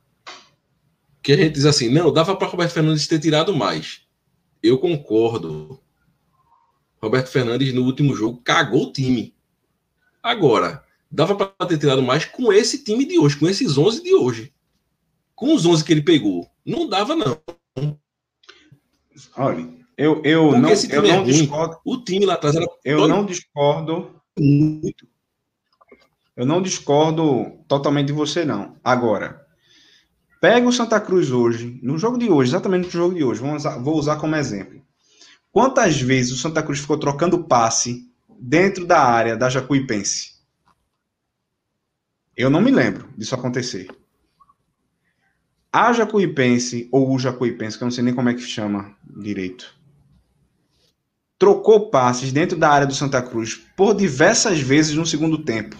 [1.20, 4.03] que a gente diz assim, não, dava para Roberto Fernandes ter tirado mais.
[4.62, 5.81] Eu concordo.
[7.03, 9.35] Roberto Fernandes no último jogo cagou o time.
[10.22, 14.14] Agora, dava para ter tirado mais com esse time de hoje, com esses 11 de
[14.14, 14.55] hoje
[15.37, 17.38] com os 11 que ele pegou, não dava, não.
[19.37, 21.79] Olha, eu, eu não, eu não é discordo.
[21.85, 22.66] O time lá atrás era.
[22.83, 24.18] Eu não discordo.
[24.38, 25.07] Muito.
[26.35, 28.77] Eu não discordo totalmente de você, não.
[28.83, 29.46] Agora,
[30.40, 33.57] pega o Santa Cruz hoje, no jogo de hoje, exatamente no jogo de hoje, vamos
[33.57, 34.83] usar, vou usar como exemplo.
[35.51, 40.37] Quantas vezes o Santa Cruz ficou trocando passe dentro da área da Jacuipense?
[42.37, 43.88] Eu não me lembro disso acontecer
[45.72, 49.74] a Jacuipense, ou o Jacuipense, que eu não sei nem como é que chama direito,
[51.38, 55.76] trocou passes dentro da área do Santa Cruz por diversas vezes no segundo tempo.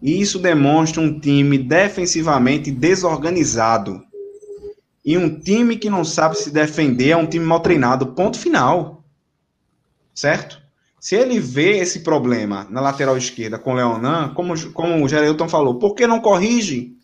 [0.00, 4.02] E isso demonstra um time defensivamente desorganizado.
[5.04, 8.14] E um time que não sabe se defender é um time mal treinado.
[8.14, 9.04] Ponto final.
[10.14, 10.60] Certo?
[11.00, 15.48] Se ele vê esse problema na lateral esquerda com o Leonan, como, como o Gerelton
[15.48, 16.97] falou, por que não corrige?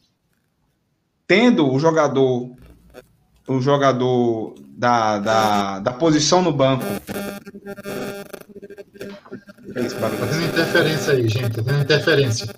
[1.26, 2.54] Tendo o jogador
[3.46, 6.84] o jogador da, da, da posição no banco.
[9.74, 11.50] Tá tendo interferência aí, gente.
[11.50, 12.54] Tá tendo interferência.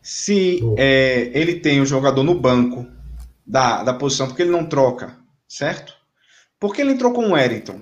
[0.00, 2.86] Se é, ele tem o jogador no banco
[3.46, 5.16] da, da posição, porque ele não troca,
[5.48, 5.94] certo?
[6.58, 7.80] Por que ele entrou com o Wellington?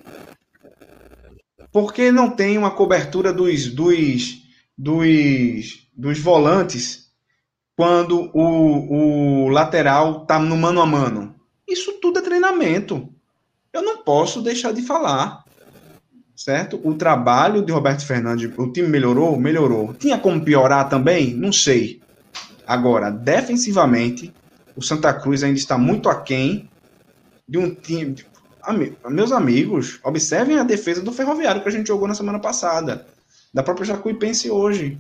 [1.71, 4.43] Porque não tem uma cobertura dos, dos,
[4.77, 7.04] dos, dos volantes
[7.77, 11.35] quando o, o lateral está no mano a mano.
[11.69, 13.09] Isso tudo é treinamento.
[13.73, 15.45] Eu não posso deixar de falar.
[16.37, 16.81] Certo?
[16.83, 19.39] O trabalho de Roberto Fernandes, o time melhorou?
[19.39, 19.95] Melhorou.
[19.95, 21.33] Tinha como piorar também?
[21.33, 22.03] Não sei.
[22.67, 24.35] Agora, defensivamente,
[24.77, 26.69] o Santa Cruz ainda está muito aquém
[27.49, 28.17] de um time.
[29.09, 33.07] Meus amigos, observem a defesa do Ferroviário que a gente jogou na semana passada.
[33.53, 34.99] Da própria Jacuipense hoje.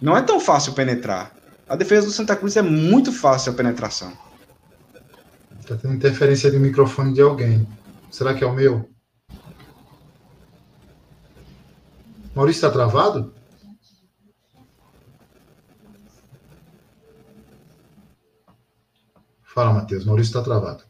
[0.00, 1.37] Não é tão fácil penetrar.
[1.68, 4.12] A defesa do Santa Cruz é muito fácil a penetração.
[5.66, 7.68] Tá tendo interferência do microfone de alguém.
[8.10, 8.88] Será que é o meu?
[12.34, 13.34] Maurício está travado?
[19.42, 20.06] Fala, Matheus.
[20.06, 20.84] Maurício está travado.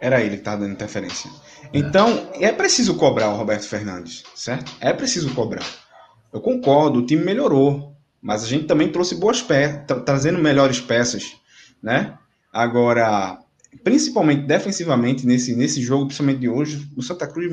[0.00, 1.30] Era ele que estava dando interferência.
[1.72, 4.72] Então, é preciso cobrar o Roberto Fernandes, certo?
[4.80, 5.64] É preciso cobrar.
[6.32, 7.91] Eu concordo, o time melhorou,
[8.22, 11.36] mas a gente também trouxe boas peças, trazendo melhores peças,
[11.82, 12.16] né?
[12.52, 13.40] Agora,
[13.82, 17.52] principalmente defensivamente nesse, nesse jogo, principalmente de hoje, o Santa Cruz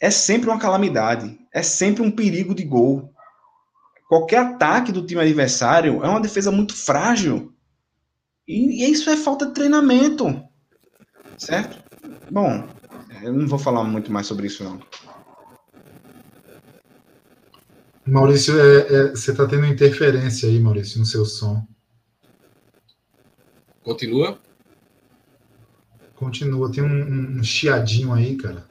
[0.00, 3.12] é sempre uma calamidade, é sempre um perigo de gol.
[4.08, 7.52] Qualquer ataque do time adversário é uma defesa muito frágil.
[8.48, 10.42] E, e isso é falta de treinamento.
[11.36, 11.82] Certo?
[12.30, 12.66] Bom,
[13.22, 14.80] eu não vou falar muito mais sobre isso, não.
[18.06, 21.66] Maurício, é, é, você está tendo interferência aí, Maurício, no seu som.
[23.82, 24.38] Continua?
[26.14, 26.70] Continua.
[26.70, 28.66] Tem um, um chiadinho aí, cara.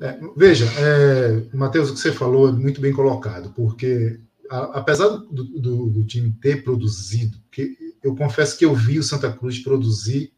[0.00, 4.18] É, veja, é, Matheus, o que você falou é muito bem colocado, porque
[4.50, 9.02] a, apesar do, do, do, time ter produzido, que eu confesso que eu vi o
[9.02, 10.32] Santa Cruz produzir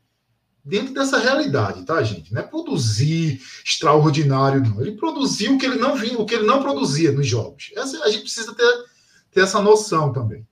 [0.65, 2.33] dentro dessa realidade, tá, gente?
[2.33, 4.81] Não é produzir extraordinário, não.
[4.81, 7.73] Ele produziu o que ele não vinha, o que ele não produzia nos jogos.
[7.77, 8.85] Essa, a gente precisa ter,
[9.33, 10.47] ter essa noção também.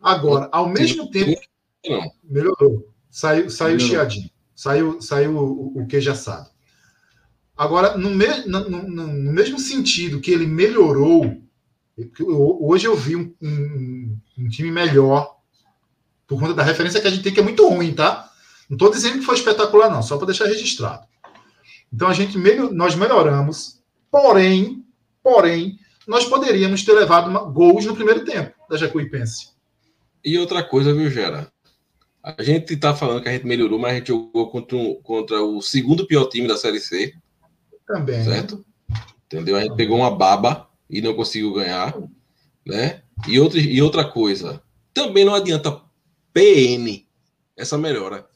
[0.00, 1.40] Agora, ao mesmo tempo.
[2.22, 2.88] Melhorou.
[3.10, 3.96] Saiu, saiu melhorou.
[3.96, 4.30] chiadinho.
[4.54, 6.50] Saiu, saiu o, o queijo assado.
[7.56, 11.36] Agora, no, me, no, no, no, mesmo sentido que ele melhorou,
[12.28, 15.36] hoje eu vi um, um, um, time melhor,
[16.26, 18.31] por conta da referência que a gente tem, que é muito ruim, tá?
[18.72, 21.06] Não estou dizendo que foi espetacular, não, só para deixar registrado.
[21.92, 24.82] Então a gente melhor, nós melhoramos, porém,
[25.22, 29.50] porém, nós poderíamos ter levado uma, gols no primeiro tempo da Jacuipense.
[30.24, 31.52] E outra coisa, viu, Gera?
[32.22, 35.42] A gente está falando que a gente melhorou, mas a gente jogou contra, um, contra
[35.42, 37.12] o segundo pior time da Série C.
[37.86, 38.24] Também.
[38.24, 38.64] Certo?
[39.26, 39.56] Entendeu?
[39.56, 41.94] A gente pegou uma baba e não conseguiu ganhar.
[42.64, 43.02] Né?
[43.28, 44.62] E, outra, e outra coisa,
[44.94, 45.78] também não adianta
[46.32, 47.04] PN
[47.54, 48.31] essa melhora.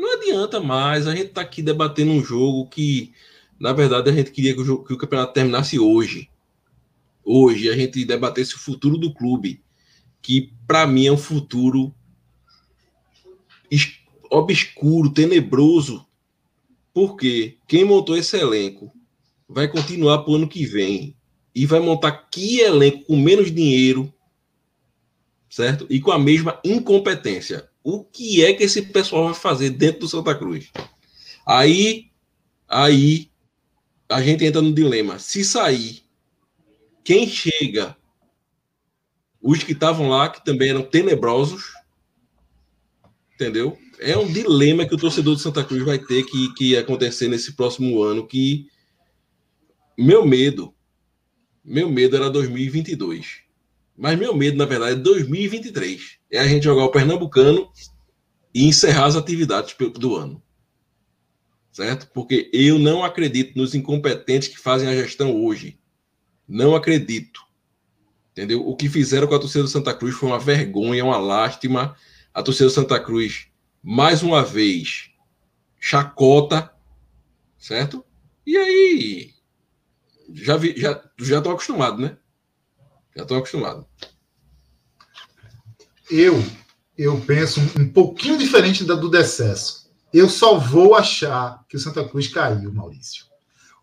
[0.00, 3.12] Não adianta mais, a gente está aqui debatendo um jogo que,
[3.58, 6.30] na verdade, a gente queria que o, jogo, que o campeonato terminasse hoje.
[7.22, 9.62] Hoje, a gente debatesse o futuro do clube,
[10.22, 11.94] que para mim é um futuro
[14.30, 16.06] obscuro, tenebroso,
[16.94, 18.90] porque quem montou esse elenco
[19.46, 21.14] vai continuar para o ano que vem
[21.54, 24.10] e vai montar que elenco com menos dinheiro,
[25.50, 25.86] certo?
[25.90, 27.69] E com a mesma incompetência.
[27.82, 30.70] O que é que esse pessoal vai fazer dentro do Santa Cruz?
[31.46, 32.10] Aí,
[32.68, 33.30] aí
[34.08, 35.18] a gente entra no dilema.
[35.18, 36.02] Se sair,
[37.02, 37.96] quem chega?
[39.40, 41.72] Os que estavam lá, que também eram tenebrosos,
[43.34, 43.78] entendeu?
[44.00, 47.52] é um dilema que o torcedor de Santa Cruz vai ter que, que acontecer nesse
[47.52, 48.66] próximo ano, que
[49.96, 50.74] meu medo,
[51.62, 53.42] meu medo era 2022.
[54.00, 56.18] Mas meu medo, na verdade, é 2023.
[56.30, 57.70] É a gente jogar o Pernambucano
[58.54, 60.42] e encerrar as atividades do ano.
[61.70, 62.10] Certo?
[62.14, 65.78] Porque eu não acredito nos incompetentes que fazem a gestão hoje.
[66.48, 67.42] Não acredito.
[68.32, 68.66] Entendeu?
[68.66, 71.94] O que fizeram com a torcida do Santa Cruz foi uma vergonha, uma lástima.
[72.32, 73.48] A torcida do Santa Cruz
[73.82, 75.10] mais uma vez,
[75.78, 76.72] chacota,
[77.58, 78.02] certo?
[78.46, 79.34] E aí,
[80.32, 82.16] já vi, já já tô acostumado, né?
[83.16, 83.86] Já tô acostumado.
[86.10, 86.42] Eu
[87.02, 89.90] eu penso um pouquinho diferente da do decesso.
[90.12, 93.24] Eu só vou achar que o Santa Cruz caiu, Maurício,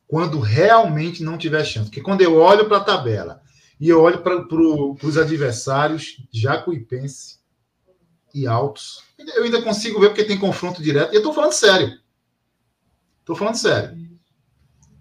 [0.07, 1.89] quando realmente não tiver chance.
[1.89, 3.41] Porque quando eu olho para a tabela
[3.79, 7.39] e eu olho para pro, os adversários, Jacuipense
[8.35, 11.11] e Altos, eu ainda consigo ver porque tem confronto direto.
[11.11, 11.97] E eu estou falando sério.
[13.21, 13.97] Estou falando sério.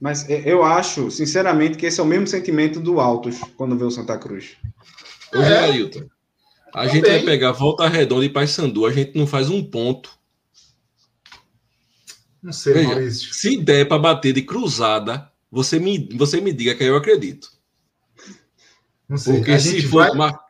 [0.01, 3.91] Mas eu acho, sinceramente, que esse é o mesmo sentimento do Altos quando vê o
[3.91, 4.57] Santa Cruz.
[5.35, 5.59] Ô, é.
[5.71, 6.07] Ailton,
[6.73, 6.95] a Também.
[6.95, 10.11] gente vai pegar Volta Redonda e Paysandu, a gente não faz um ponto.
[12.43, 13.35] Não sei, Veja, Maurício.
[13.35, 17.51] Se der para bater de cruzada, você me, você me diga que eu acredito.
[19.09, 19.37] Não sei.
[19.37, 20.41] Porque a se for vai, uma...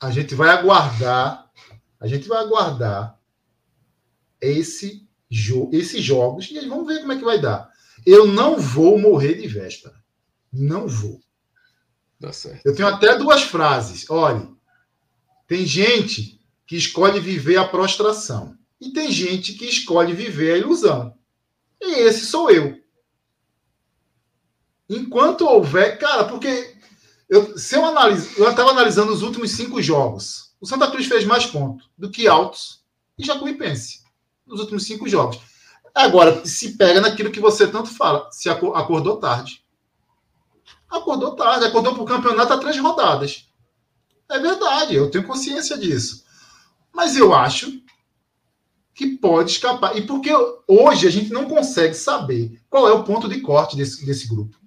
[0.00, 1.44] a gente vai aguardar
[2.04, 3.18] a gente vai aguardar
[4.38, 7.72] esse jo esses jogos e vamos ver como é que vai dar.
[8.06, 9.94] Eu não vou morrer de véspera.
[10.52, 11.20] Não vou.
[12.20, 12.64] Dá certo.
[12.64, 14.08] Eu tenho até duas frases.
[14.08, 14.48] Olha,
[15.46, 21.14] tem gente que escolhe viver a prostração e tem gente que escolhe viver a ilusão.
[21.80, 22.80] E esse sou eu.
[24.88, 26.74] Enquanto houver, cara, porque
[27.28, 31.24] eu, se eu analiso, eu estava analisando os últimos cinco jogos O Santa Cruz fez
[31.24, 32.84] mais pontos do que Altos
[33.18, 34.02] e Jacuipense
[34.46, 35.40] nos últimos cinco jogos.
[35.94, 39.64] Agora, se pega naquilo que você tanto fala, se acordou tarde.
[40.90, 43.48] Acordou tarde, acordou para o campeonato há três rodadas.
[44.28, 46.24] É verdade, eu tenho consciência disso.
[46.92, 47.80] Mas eu acho
[48.94, 49.96] que pode escapar.
[49.96, 50.30] E porque
[50.66, 54.58] hoje a gente não consegue saber qual é o ponto de corte desse, desse grupo.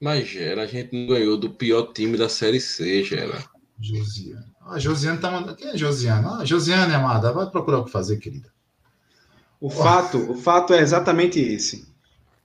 [0.00, 3.44] Mas, Gera, a gente não ganhou do pior time da Série C, Gera.
[3.80, 4.52] Josiane.
[4.60, 5.56] Ah, Josiane tá mandando.
[5.56, 6.26] Quem é Josiane?
[6.26, 8.55] Ah, Josiane, amada, vai procurar o que fazer, querida.
[9.60, 11.86] O fato, o fato é exatamente esse.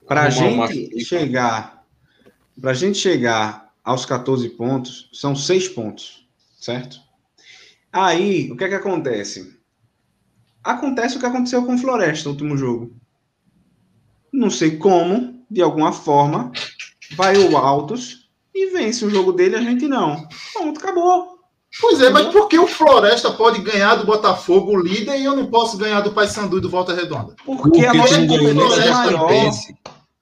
[0.06, 1.84] Para a gente chegar,
[2.60, 6.26] para gente chegar aos 14 pontos, são seis pontos,
[6.60, 7.00] certo?
[7.92, 9.58] Aí, o que é que acontece?
[10.64, 12.94] Acontece o que aconteceu com o Floresta no último jogo.
[14.32, 16.50] Não sei como, de alguma forma,
[17.14, 20.26] vai o Altos e vence o jogo dele, a gente não.
[20.52, 21.31] Pronto, acabou.
[21.80, 25.34] Pois é, mas por que o Floresta pode ganhar do Botafogo, o líder, e eu
[25.34, 27.34] não posso ganhar do Paysandu e do Volta Redonda?
[27.44, 29.60] Porque, Porque a nossa competência é maior.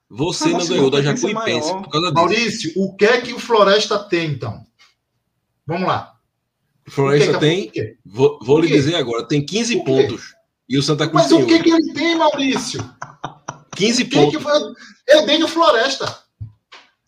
[0.09, 2.15] Você não ganhou da Jacuipense por causa disso.
[2.15, 4.65] Maurício, o que é que o Floresta tem, então?
[5.67, 6.15] Vamos lá.
[6.87, 7.73] O Floresta o que tem.
[8.05, 10.35] Vou, vou lhe dizer agora, tem 15 pontos.
[10.69, 12.89] E o Santa Cruz Mas o que, que ele tem, Maurício?
[13.75, 14.43] 15 pontos.
[14.43, 14.53] Foi...
[15.09, 16.17] Eu dei no Floresta.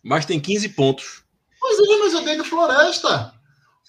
[0.01, 1.23] Mas tem 15 pontos.
[1.59, 3.33] Pois é, mas eu dei no Floresta.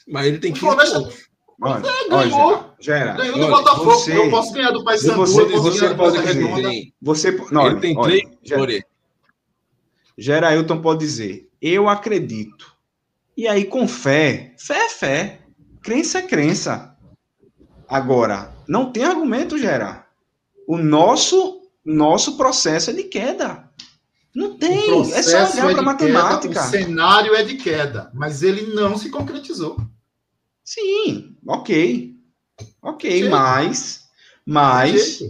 [0.07, 1.01] Mas ele tem 15 Floresta...
[1.01, 1.35] pontos.
[1.61, 2.75] Olha, é, ganhou.
[2.81, 3.91] Gera, ganhou do Botafogo.
[3.93, 5.21] Você, eu posso ganhar do Paysandu.
[5.21, 6.93] Você, você pode dizer.
[7.01, 8.83] Você, não, ele tem olha, três.
[10.19, 12.75] Gera Ailton pode dizer: Eu acredito.
[13.37, 15.41] E aí, com fé, fé é fé.
[15.83, 16.97] Crença é crença.
[17.89, 20.07] Agora, não tem argumento, Gera.
[20.67, 23.64] O nosso, nosso processo é de queda.
[24.35, 25.13] Não tem.
[25.13, 26.55] É só olhar é para matemática.
[26.55, 29.79] Queda, o cenário é de queda, mas ele não se concretizou.
[30.65, 32.15] Sim, ok.
[32.83, 34.01] Ok, mas,
[34.45, 35.21] mas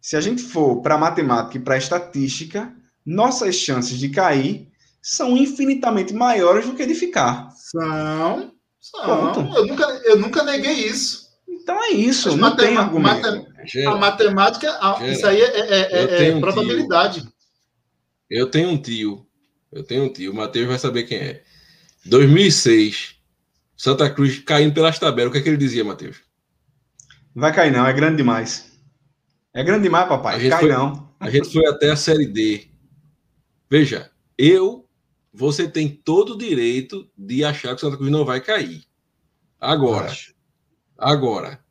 [0.00, 2.74] se a gente for para matemática e para estatística,
[3.04, 4.68] nossas chances de cair
[5.00, 7.50] são infinitamente maiores do que de ficar.
[7.56, 8.52] São.
[8.80, 9.54] são.
[9.54, 11.24] Eu, nunca, eu nunca neguei isso.
[11.48, 13.46] Então é isso, Mas não tem argumento.
[13.86, 17.22] a matemática, a, isso aí é, é, é, é probabilidade.
[17.22, 17.33] Tio.
[18.28, 19.26] Eu tenho um tio,
[19.70, 21.42] eu tenho um tio, o Matheus vai saber quem é.
[22.06, 23.16] 2006,
[23.76, 25.30] Santa Cruz caindo pelas tabelas.
[25.30, 26.16] O que é que ele dizia, Matheus?
[27.34, 28.72] Vai cair não, é grande demais.
[29.52, 30.48] É grande demais, papai.
[30.48, 31.12] Cai foi, não.
[31.18, 32.68] A gente foi até a Série D.
[33.70, 34.88] Veja, eu,
[35.32, 38.84] você tem todo o direito de achar que o Santa Cruz não vai cair.
[39.60, 40.12] Agora,
[40.98, 41.64] agora,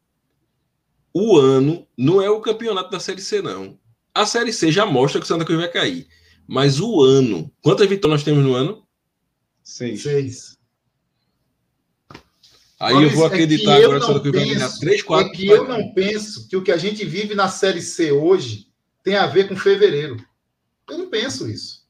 [1.13, 3.79] o ano não é o campeonato da Série C, não.
[4.13, 6.07] A Série C já mostra que o Santa Cruz vai cair.
[6.47, 8.85] Mas o ano, quantas vitórias nós temos no ano?
[9.63, 10.03] Seis.
[10.03, 10.57] Seis.
[12.79, 15.01] Aí Mas eu vou é acreditar é agora que o Santa Cruz vai ganhar 3,
[15.03, 15.27] 4.
[15.27, 18.67] É que eu não penso que o que a gente vive na Série C hoje
[19.01, 20.17] tem a ver com fevereiro.
[20.89, 21.83] Eu não penso isso.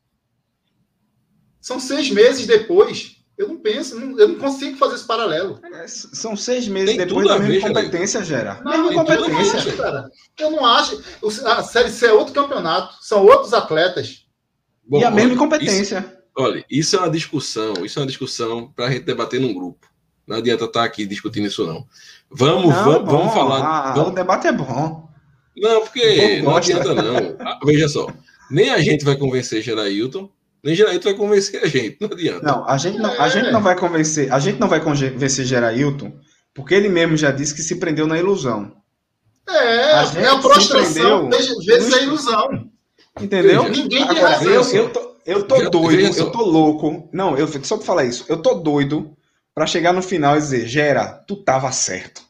[1.60, 3.18] São seis meses depois.
[3.36, 5.60] Eu não penso, eu não consigo fazer esse paralelo.
[5.74, 8.62] É, são seis meses tem depois da mesma competência, Gera.
[8.64, 9.74] Não, mesma competência.
[9.76, 10.12] cara.
[10.38, 11.02] Eu não acho.
[11.46, 14.23] A Série C é outro campeonato, são outros atletas.
[14.88, 16.00] Bom, e a mesma competência.
[16.00, 19.54] Isso, olha, isso é uma discussão, isso é uma discussão para a gente debater num
[19.54, 19.88] grupo.
[20.28, 21.86] Não adianta estar tá aqui discutindo isso, não.
[22.30, 23.62] Vamos, não, vamos, bom, vamos falar.
[23.62, 24.12] Ah, vamos...
[24.12, 25.10] O debate é bom.
[25.56, 27.38] Não, porque não adianta, não.
[27.40, 28.08] Ah, veja só.
[28.50, 30.30] Nem a gente vai convencer Gerailton,
[30.64, 31.98] nem Gerailton vai convencer a gente.
[32.00, 32.46] Não adianta.
[32.46, 33.18] Não, a gente não, é.
[33.20, 34.32] a gente não vai convencer.
[34.34, 36.14] A gente não vai convencer Gerailton,
[36.54, 38.72] porque ele mesmo já disse que se prendeu na ilusão.
[39.48, 42.72] É, a é a prostração vezes a ilusão.
[43.20, 43.64] Entendeu?
[43.70, 44.44] Ninguém tem Agora.
[44.44, 47.10] Eu, eu tô, eu tô doido, eu tô louco.
[47.12, 48.26] Não, eu só pra falar isso.
[48.28, 49.16] Eu tô doido
[49.54, 52.24] para chegar no final e dizer, Gera, tu tava certo.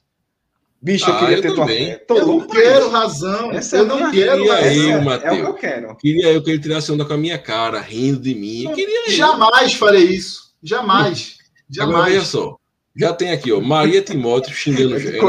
[0.82, 1.98] Bicho, ah, eu queria eu ter também.
[2.06, 3.52] tua Eu não quero razão.
[3.54, 4.74] Essa eu não quero razão.
[4.74, 5.96] Eu, Mateus, é o que eu quero.
[5.96, 8.70] Queria eu que ele tirasse onda com a minha cara, rindo de mim.
[8.76, 10.54] Queria Jamais farei isso.
[10.62, 11.38] Jamais.
[11.70, 11.96] Jamais.
[11.96, 12.58] Agora, veja só.
[12.96, 15.20] Já tem aqui, ó, Maria Timóteo xingando já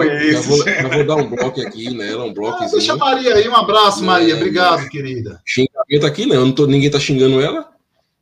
[0.42, 2.62] vou, já vou dar um bloco aqui nela, um bloco.
[2.62, 4.36] Ah, deixa a Maria aí, um abraço, é, Maria.
[4.36, 5.40] Obrigado, querida.
[5.46, 7.72] Xingamento aqui não, não tô, ninguém tá xingando ela.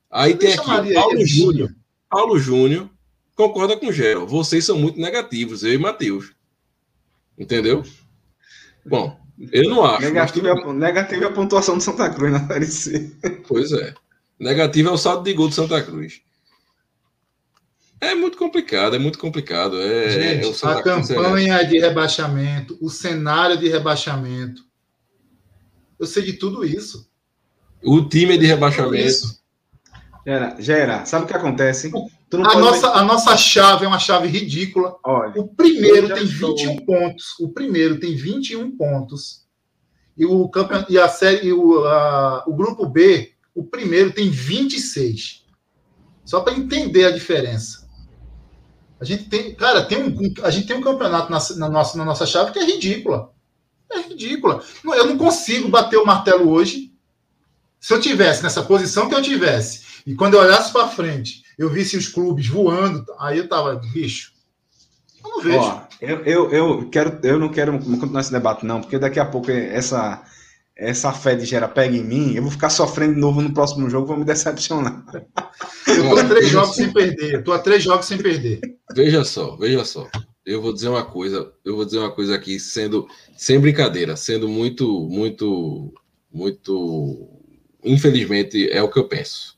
[0.09, 1.74] Aí deixa tem aqui, Paulo Júnior.
[2.09, 2.90] Paulo Júnior
[3.34, 4.26] concorda com o Gero.
[4.26, 6.32] Vocês são muito negativos, eu e Matheus.
[7.36, 7.82] Entendeu?
[8.86, 9.18] Bom,
[9.51, 10.03] eu não acho.
[10.03, 13.12] Negativo, é, a, negativo é a pontuação do Santa Cruz na Série C.
[13.49, 13.93] Pois é.
[14.38, 16.20] Negativo é o saldo de gol do Santa Cruz.
[18.03, 19.80] É muito complicado, é muito complicado.
[19.80, 21.64] É, Gente, é a campanha é...
[21.64, 24.64] de rebaixamento, o cenário de rebaixamento.
[26.00, 27.09] Eu sei de tudo isso.
[27.80, 29.40] O time é de rebaixamento.
[30.26, 31.92] Gera, Gera, sabe o que acontece?
[31.94, 34.96] a, nossa, a nossa chave é uma chave ridícula.
[35.05, 36.84] Olha, o primeiro tem 21 estou...
[36.84, 37.38] pontos.
[37.38, 39.46] O primeiro tem 21 pontos.
[40.16, 40.84] E o campeon...
[40.88, 42.42] e a série e o, a...
[42.48, 45.44] o grupo B, o primeiro tem 26.
[46.24, 47.82] Só para entender a diferença.
[49.03, 52.05] A gente tem, cara, tem um, a gente tem um campeonato na, na, nossa, na
[52.05, 53.32] nossa chave que é ridícula.
[53.90, 54.62] É ridícula.
[54.84, 56.92] Eu não consigo bater o martelo hoje.
[57.80, 61.68] Se eu tivesse nessa posição que eu tivesse, e quando eu olhasse para frente, eu
[61.68, 64.30] visse os clubes voando, aí eu tava, bicho.
[65.24, 65.59] Eu não vejo.
[65.59, 69.24] Ó, eu, eu, eu, quero, eu não quero continuar esse debate, não, porque daqui a
[69.24, 70.22] pouco essa,
[70.83, 73.89] essa fé de gera pega em mim, eu vou ficar sofrendo de novo no próximo
[73.89, 75.05] jogo, vou me decepcionar.
[75.87, 77.35] Eu tô a três jogos sem perder.
[77.35, 78.61] Eu tô a três jogos sem perder.
[78.93, 80.11] Veja só, veja só.
[80.45, 83.07] Eu vou dizer uma coisa, eu vou dizer uma coisa aqui, sendo
[83.37, 85.95] sem brincadeira, sendo muito, muito,
[86.33, 87.28] muito,
[87.85, 89.57] infelizmente é o que eu penso.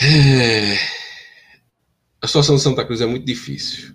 [0.00, 0.78] É...
[2.22, 3.92] A situação do Santa Cruz é muito difícil.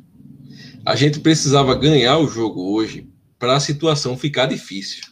[0.86, 3.09] A gente precisava ganhar o jogo hoje
[3.40, 5.04] para a situação ficar difícil.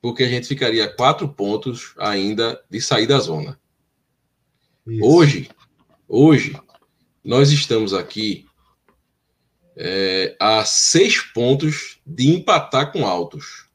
[0.00, 3.60] Porque a gente ficaria quatro pontos ainda de sair da zona.
[4.86, 5.04] Isso.
[5.04, 5.50] Hoje,
[6.08, 6.58] hoje,
[7.22, 8.46] nós estamos aqui
[9.76, 13.66] é, a seis pontos de empatar com altos.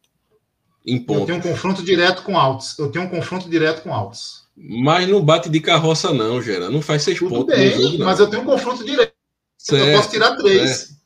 [0.85, 1.21] Em pontos.
[1.21, 2.77] Eu tenho um confronto direto com altos.
[2.77, 4.47] Eu tenho um confronto direto com altos.
[4.55, 6.69] Mas não bate de carroça, não, Gera.
[6.69, 7.55] Não faz seis Tudo pontos.
[7.55, 9.13] Bem, jogo, mas eu tenho um confronto direto.
[9.57, 10.98] Certo, eu posso tirar três.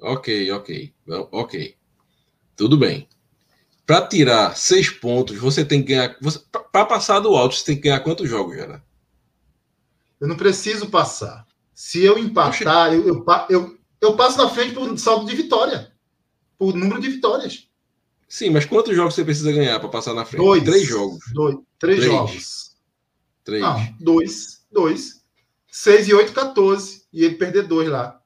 [0.00, 0.94] Ok, ok.
[1.32, 1.76] Ok.
[2.54, 3.08] Tudo bem.
[3.86, 6.18] Para tirar seis pontos, você tem que ganhar.
[6.72, 8.84] Para passar do alto, você tem que ganhar quantos jogos, Gera?
[10.20, 11.46] Eu não preciso passar.
[11.74, 15.92] Se eu empatar, eu, eu, eu, eu passo na frente por saldo de vitória.
[16.58, 17.68] Por número de vitórias.
[18.28, 20.42] Sim, mas quantos jogos você precisa ganhar para passar na frente?
[20.42, 20.64] Dois.
[20.64, 21.24] Três jogos.
[21.32, 21.56] Dois.
[21.78, 22.12] Três, Três.
[22.12, 22.76] jogos.
[23.44, 23.62] Três.
[23.62, 24.66] Não, dois.
[24.72, 25.22] Dois.
[25.70, 27.04] Seis e oito, 14.
[27.12, 28.20] E ele perder dois lá.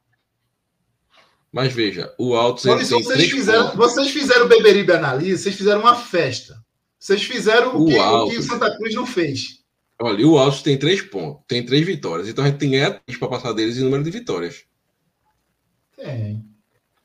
[1.53, 3.77] Mas veja, o Altos ele tem vocês fizeram, pontos.
[3.77, 6.63] Vocês fizeram Beberibe Analisa, vocês fizeram uma festa.
[6.99, 9.61] Vocês fizeram o, o, que, o que o Santa Cruz não fez.
[10.01, 12.29] Olha, o Altos tem três pontos, tem três vitórias.
[12.29, 14.65] Então a gente tem três para passar deles em número de vitórias.
[15.97, 16.45] Tem.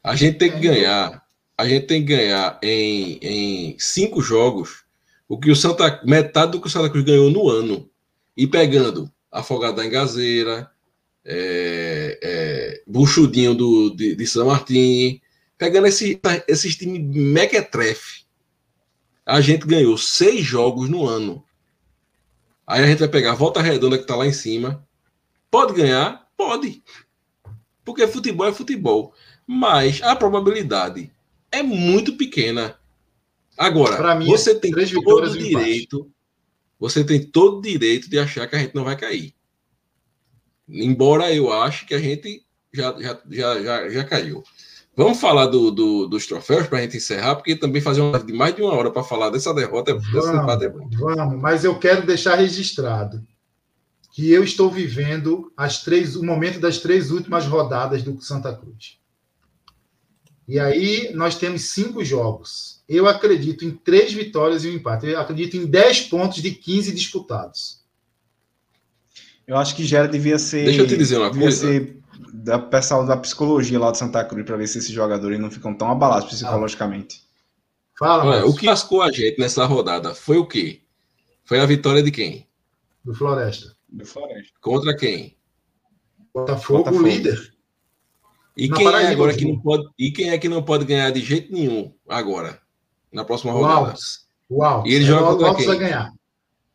[0.03, 1.23] A gente tem, tem que ganhar.
[1.57, 4.85] A gente tem que ganhar em, em cinco jogos
[5.27, 7.89] o que o Santa metade do que o Santa Cruz ganhou no ano
[8.37, 10.69] e pegando Afogado da Engazeira,
[11.25, 15.19] é, é, Buchudinho do, de, de São Martin,
[15.57, 18.25] pegando esse, esses times mequetrefe,
[19.25, 21.43] a gente ganhou seis jogos no ano.
[22.67, 24.85] Aí a gente vai pegar a volta redonda que está lá em cima.
[25.49, 26.27] Pode ganhar?
[26.37, 26.83] Pode.
[27.83, 29.13] Porque futebol é futebol.
[29.47, 31.11] Mas a probabilidade
[31.51, 32.77] é muito pequena.
[33.57, 36.11] Agora, mim, você tem todo o direito
[36.79, 39.33] você tem todo o direito de achar que a gente não vai cair.
[40.67, 42.43] Embora eu ache que a gente
[42.73, 44.43] já, já, já, já, já caiu.
[44.95, 48.55] Vamos falar do, do dos troféus para a gente encerrar, porque também fazer uma mais
[48.55, 49.93] de uma hora para falar dessa derrota é
[50.97, 53.25] Vamos, mas eu quero deixar registrado
[54.13, 58.97] que eu estou vivendo as três, o momento das três últimas rodadas do Santa Cruz.
[60.47, 65.07] E aí nós temos cinco jogos eu acredito em três vitórias e um empate.
[65.07, 67.83] Eu acredito em 10 pontos de 15 disputados.
[69.47, 70.65] Eu acho que Gera devia ser.
[70.65, 71.51] Deixa eu te dizer uma coisa.
[71.51, 71.99] Ser
[72.33, 75.73] da pessoal da psicologia lá de Santa Cruz para ver se esses jogadores não ficam
[75.73, 77.23] tão abalados psicologicamente.
[77.97, 80.81] Fala, Olha, o que lascou a gente nessa rodada foi o quê?
[81.43, 82.47] Foi a vitória de quem?
[83.03, 83.75] Do Floresta.
[83.87, 84.51] Do Floresta.
[84.59, 85.37] Contra quem?
[86.33, 87.07] Botafogo, Botafogo.
[87.07, 87.53] líder.
[88.57, 89.85] E quem é agora que não pode?
[89.97, 92.59] E quem é que não pode ganhar de jeito nenhum agora?
[93.15, 93.73] na próxima rodada.
[93.73, 94.27] O Altos.
[94.49, 94.91] O Altos.
[94.91, 95.65] E ele joga contra o quem?
[95.65, 96.11] vai ganhar.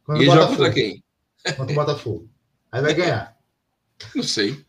[0.05, 1.05] Quando e ele joga contra quem?
[1.57, 2.29] Contra o Botafogo.
[2.73, 3.37] Aí vai ganhar.
[4.15, 4.65] Não sei.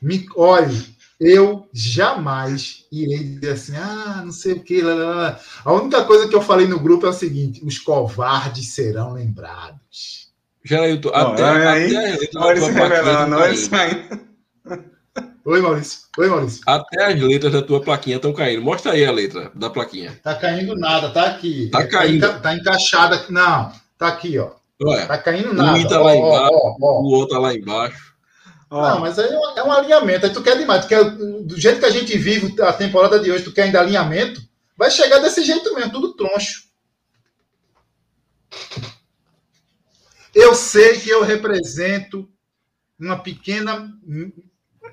[0.00, 4.82] Me, olhe, eu jamais irei dizer assim, ah, não sei o que.
[4.82, 5.40] Lá, lá, lá.
[5.64, 10.26] A única coisa que eu falei no grupo é o seguinte: os covardes serão lembrados.
[10.62, 14.08] Já eu tô, até, aí, até, até, olha isso revelando, olha isso aí.
[15.44, 16.00] Oi, Maurício.
[16.18, 16.60] Oi, Maurício.
[16.66, 18.62] Até as letras da tua plaquinha estão caindo.
[18.62, 20.18] Mostra aí a letra da plaquinha.
[20.20, 21.70] Tá caindo nada, tá aqui.
[21.70, 22.20] Tá caindo.
[22.20, 23.24] Tá, tá encaixada.
[23.30, 24.55] Não, tá aqui, ó.
[24.82, 25.78] Olha, tá caindo nada.
[25.78, 28.16] Um tá lá embaixo, ó, ó, o outro tá lá embaixo.
[28.70, 30.26] Não, mas aí é um alinhamento.
[30.26, 30.84] Aí tu quer demais.
[30.84, 33.80] Tu quer, do jeito que a gente vive a temporada de hoje, tu quer ainda
[33.80, 34.40] alinhamento,
[34.76, 36.66] vai chegar desse jeito mesmo, tudo troncho.
[40.34, 42.28] Eu sei que eu represento
[42.98, 43.90] uma pequena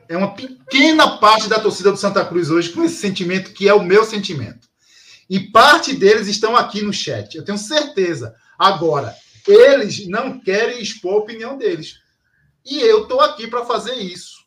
[0.09, 3.73] é uma pequena parte da torcida do Santa Cruz hoje com esse sentimento que é
[3.73, 4.67] o meu sentimento.
[5.29, 8.35] E parte deles estão aqui no chat, eu tenho certeza.
[8.57, 9.15] Agora,
[9.47, 11.99] eles não querem expor a opinião deles.
[12.65, 14.43] E eu estou aqui para fazer isso.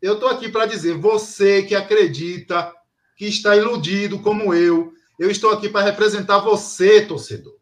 [0.00, 2.72] Eu estou aqui para dizer, você que acredita,
[3.16, 7.56] que está iludido como eu, eu estou aqui para representar você, torcedor.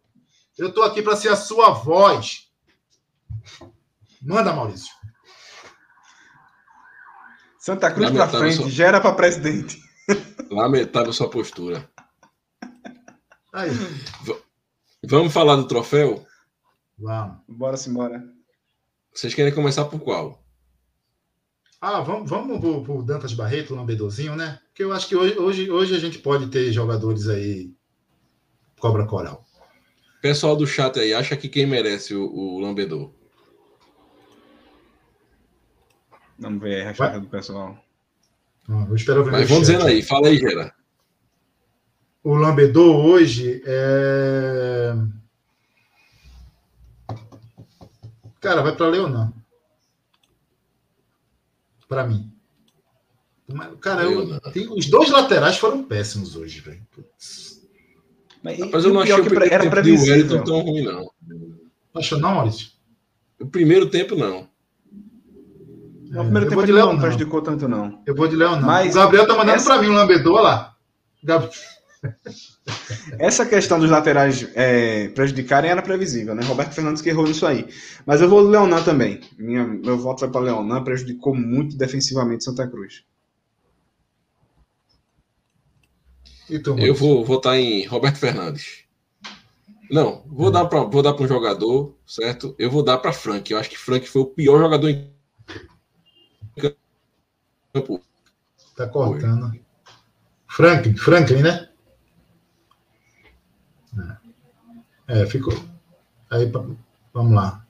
[0.58, 2.48] Eu estou aqui para ser a sua voz.
[4.20, 4.92] Manda, Maurício.
[7.58, 8.70] Santa Cruz para frente, sua...
[8.70, 9.80] gera para presidente.
[10.50, 11.88] Lamentável sua postura.
[13.52, 13.70] Aí.
[15.04, 16.26] Vamos falar do troféu?
[17.02, 17.38] Vamos.
[17.48, 18.22] Bora embora.
[19.12, 20.40] Vocês querem começar por qual?
[21.80, 24.60] Ah, vamos, vamos pro, pro Dantas Barreto, Lambedozinho, né?
[24.68, 27.74] Porque eu acho que hoje, hoje, hoje a gente pode ter jogadores aí
[28.78, 29.44] Cobra Coral.
[30.22, 33.12] Pessoal do chat aí, acha que quem merece o, o Lambedor?
[36.38, 37.76] Vamos ver a resposta do pessoal.
[38.68, 40.72] Ah, vou esperar Mas vamos dizendo aí, fala aí, Gera.
[42.22, 44.94] O Lambedor hoje é.
[48.42, 49.32] Cara, vai para Leonan.
[51.88, 52.30] Para mim.
[53.80, 56.82] Cara, eu, tem, os dois laterais foram péssimos hoje, velho.
[58.42, 60.42] Mas, Mas eu não achei que era previsível.
[60.42, 61.10] tão ruim, não.
[61.94, 62.70] Achou não, Maurício?
[63.40, 64.48] O primeiro tempo, não.
[66.12, 68.02] É, o primeiro tempo de Leão não prejudicou tanto, não.
[68.04, 68.66] Eu vou de Leão, não.
[68.66, 69.72] Mas o Gabriel tá mandando essa...
[69.72, 70.74] para mim um lambedor lá.
[71.22, 71.52] Gabriel.
[73.18, 76.42] Essa questão dos laterais é, prejudicarem era previsível, né?
[76.44, 77.68] Roberto Fernandes que errou nisso aí.
[78.04, 79.20] Mas eu vou Leonan também.
[79.38, 83.04] Minha, meu voto vai para Leonan, prejudicou muito defensivamente Santa Cruz.
[86.48, 88.84] Tu, eu vou votar em Roberto Fernandes.
[89.90, 90.52] Não, vou é.
[90.52, 92.54] dar para vou dar para um jogador, certo?
[92.58, 93.50] Eu vou dar para Frank.
[93.50, 95.10] Eu acho que Frank foi o pior jogador em
[97.72, 98.00] campo.
[98.76, 99.52] Tá cortando.
[100.48, 101.71] Franklin, Franklin, né?
[105.12, 105.52] É, ficou.
[106.30, 106.50] Aí,
[107.12, 107.66] vamos lá.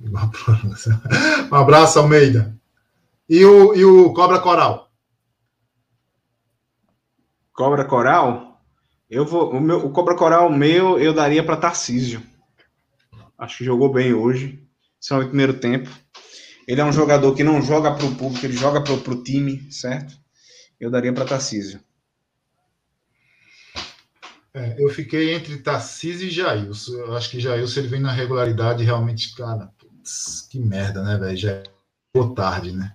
[1.50, 2.54] Um abraço, Almeida.
[3.26, 4.90] E o, e o Cobra Coral?
[7.54, 8.60] Cobra Coral?
[9.08, 12.22] Eu vou, o, meu, o Cobra Coral meu eu daria para Tarcísio.
[13.38, 14.62] Acho que jogou bem hoje,
[15.00, 15.88] só no primeiro tempo.
[16.68, 19.72] Ele é um jogador que não joga para o público, ele joga para o time,
[19.72, 20.14] certo?
[20.78, 21.80] Eu daria para Tarcísio.
[24.54, 26.92] É, eu fiquei entre Tarcísio e Jailson.
[26.92, 31.36] Eu acho que Jailson ele vem na regularidade realmente, cara, putz, que merda, né, velho?
[31.36, 31.60] Já
[32.14, 32.94] chegou tarde, né?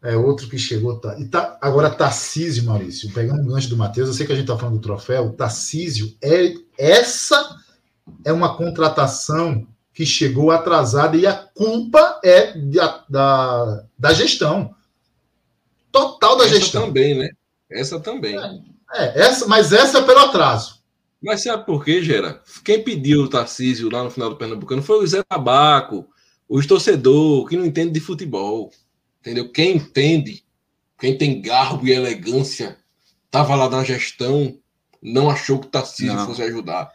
[0.00, 1.24] É outro que chegou tarde.
[1.24, 4.46] E tá, agora, Tarcísio, Maurício, pegando o gancho do Matheus, eu sei que a gente
[4.46, 5.32] tá falando do troféu.
[5.32, 7.58] Tarcísio, é, essa
[8.24, 14.72] é uma contratação que chegou atrasada e a culpa é da, da, da gestão.
[15.90, 16.86] Total da Essa gestão.
[16.86, 17.30] também, né?
[17.70, 18.36] Essa também.
[18.36, 20.78] É, é, essa, mas essa é pelo atraso.
[21.20, 22.40] Mas sabe por quê, Gera?
[22.64, 26.06] Quem pediu o Tarcísio lá no final do Pernambucano foi o Zé Tabaco,
[26.48, 28.70] os torcedores que não entendem de futebol.
[29.20, 29.50] Entendeu?
[29.50, 30.44] Quem entende,
[30.98, 32.78] quem tem garbo e elegância,
[33.26, 34.56] estava lá na gestão,
[35.02, 36.26] não achou que o Tarcísio não.
[36.26, 36.90] fosse ajudar.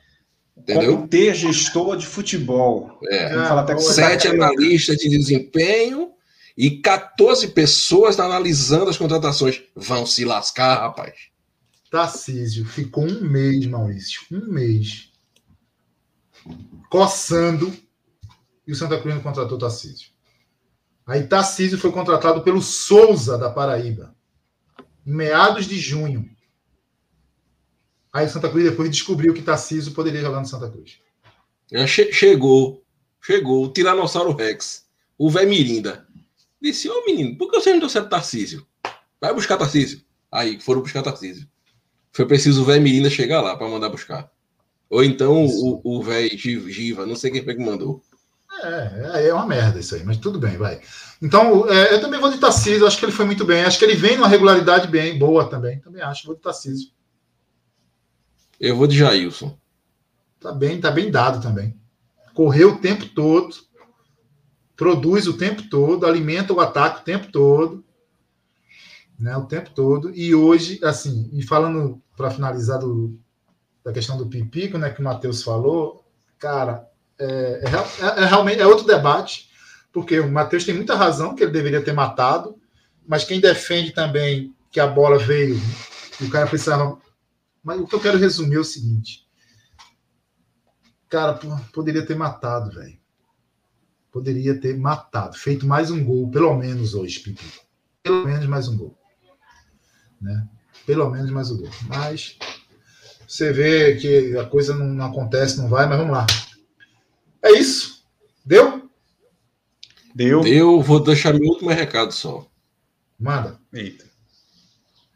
[0.57, 0.95] Entendeu?
[0.95, 2.99] Comitê gestor de futebol.
[3.09, 3.34] É.
[3.36, 6.12] até Sete analistas de desempenho
[6.58, 9.62] e 14 pessoas analisando as contratações.
[9.76, 11.34] Vão se lascar, rapaz.
[11.89, 15.12] Tarcísio ficou um mês, Maurício, um mês,
[16.89, 17.72] coçando,
[18.66, 20.10] e o Santa Cruz não contratou Tarcísio.
[21.06, 24.16] Aí Tarcísio foi contratado pelo Souza da Paraíba,
[25.06, 26.28] em meados de junho.
[28.12, 30.99] Aí o Santa Cruz depois descobriu que Tarcísio poderia jogar no Santa Cruz.
[32.12, 32.84] Chegou,
[33.22, 34.86] chegou o Tiranossauro Rex,
[35.18, 36.08] o Vé Mirinda.
[36.64, 38.66] Disse, ô menino, por que você não deu certo Tarcísio?
[39.20, 40.01] Vai buscar Tarcísio.
[40.32, 41.45] Aí foram buscar Tarcísio.
[42.14, 44.32] Foi preciso o Vé Mirinda chegar lá para mandar buscar.
[44.89, 48.01] Ou então o, o velho Giva, não sei quem foi que mandou.
[48.64, 50.80] É, é uma merda isso aí, mas tudo bem, vai.
[51.22, 53.66] Então, é, eu também vou de Tarcísio, acho que ele foi muito bem.
[53.66, 55.80] Acho que ele vem numa regularidade bem boa também.
[55.80, 56.91] Também acho, vou de Tarcísio.
[58.57, 59.57] Eu vou de Jailson.
[60.39, 61.76] Tá bem, tá bem dado também.
[62.34, 63.53] Correu o tempo todo,
[64.76, 67.84] produz o tempo todo, alimenta o ataque o tempo todo,
[69.19, 69.36] né?
[69.38, 70.11] O tempo todo.
[70.15, 73.19] E hoje, assim, e falando para finalizar do,
[73.84, 76.05] da questão do Pipico, né, que o Matheus falou,
[76.38, 76.88] cara,
[77.19, 79.49] é, é, é, é realmente é outro debate,
[79.91, 82.55] porque o Matheus tem muita razão que ele deveria ter matado,
[83.07, 85.59] mas quem defende também que a bola veio
[86.19, 86.97] e o cara precisava
[87.63, 89.26] mas o que eu quero resumir é o seguinte.
[91.07, 91.39] Cara,
[91.71, 92.99] poderia ter matado, velho.
[94.14, 95.36] Poderia ter matado.
[95.36, 97.43] Feito mais um gol, pelo menos hoje, Pipi.
[98.03, 98.95] Pelo menos mais um gol.
[100.22, 100.47] Né?
[100.86, 101.72] Pelo menos mais o gol.
[101.88, 102.38] Mas
[103.28, 106.28] você vê que a coisa não, não acontece, não vai, mas vamos lá.
[107.41, 108.05] É isso.
[108.45, 108.88] Deu?
[110.14, 110.41] Deu.
[110.41, 110.80] Deu.
[110.80, 112.47] Vou deixar meu último recado só.
[113.20, 113.59] Manda.
[113.74, 114.05] Eita.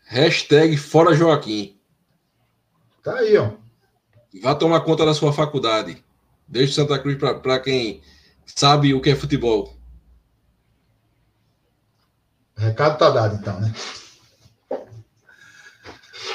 [0.06, 1.80] Hashtag Fora Joaquim.
[3.04, 3.52] Tá aí, ó.
[4.42, 6.04] Vá tomar conta da sua faculdade.
[6.48, 8.02] Deixe Santa Cruz para quem
[8.56, 9.78] sabe o que é futebol.
[12.58, 13.74] O recado tá dado, então, né?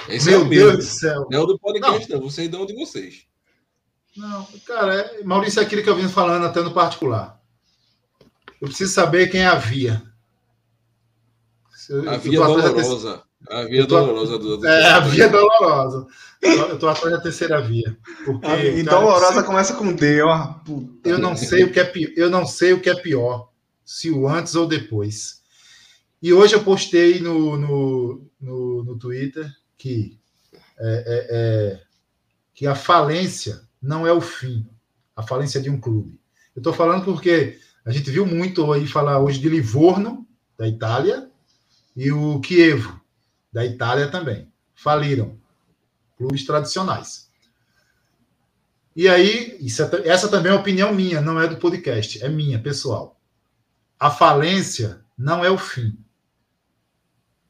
[0.09, 1.27] Esse Meu é Deus do céu.
[1.31, 2.19] Não é o do podcast, não.
[2.19, 2.31] não.
[2.31, 3.27] Vocês dão de vocês.
[4.17, 5.23] Não, cara, é...
[5.25, 7.41] Maurício é aquilo que eu vim falando até no particular.
[8.61, 10.03] Eu preciso saber quem é a via.
[12.09, 13.25] a via dolorosa.
[13.49, 13.99] A via tô...
[13.99, 14.67] dolorosa do.
[14.67, 16.07] É, a via dolorosa.
[16.41, 17.97] Eu tô atrás da terceira via.
[18.25, 19.47] Porque, a via cara, dolorosa se...
[19.47, 20.55] começa com D, ó.
[20.65, 22.13] Puta eu não sei o que é pior.
[22.17, 23.51] Eu não sei o que é pior.
[23.85, 25.43] Se o antes ou depois.
[26.23, 30.17] E hoje eu postei no, no, no, no Twitter que,
[30.79, 31.81] é, é, é,
[32.55, 34.65] que a falência não é o fim.
[35.17, 36.19] A falência de um clube.
[36.55, 40.27] Eu estou falando porque a gente viu muito aí falar hoje de Livorno,
[40.57, 41.29] da Itália,
[41.97, 43.02] e o Chievo,
[43.53, 44.51] da Itália também.
[44.75, 45.39] Faliram.
[46.17, 47.31] Clubes tradicionais.
[48.95, 53.19] E aí, é, essa também é opinião minha, não é do podcast, é minha, pessoal.
[53.99, 55.97] A falência não é o fim.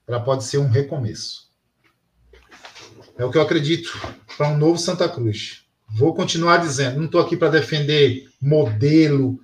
[0.07, 1.51] Ela pode ser um recomeço.
[3.17, 3.93] É o que eu acredito
[4.37, 5.65] para um novo Santa Cruz.
[5.89, 9.39] Vou continuar dizendo, não estou aqui para defender modelo.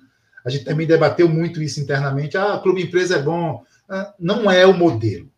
[0.45, 2.37] A gente também debateu muito isso internamente.
[2.37, 3.63] Ah, clube empresa é bom.
[3.87, 5.29] Ah, não é o modelo.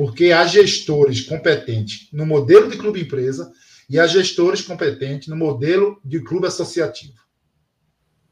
[0.00, 3.52] Porque há gestores competentes no modelo de clube empresa
[3.86, 7.20] e há gestores competentes no modelo de clube associativo.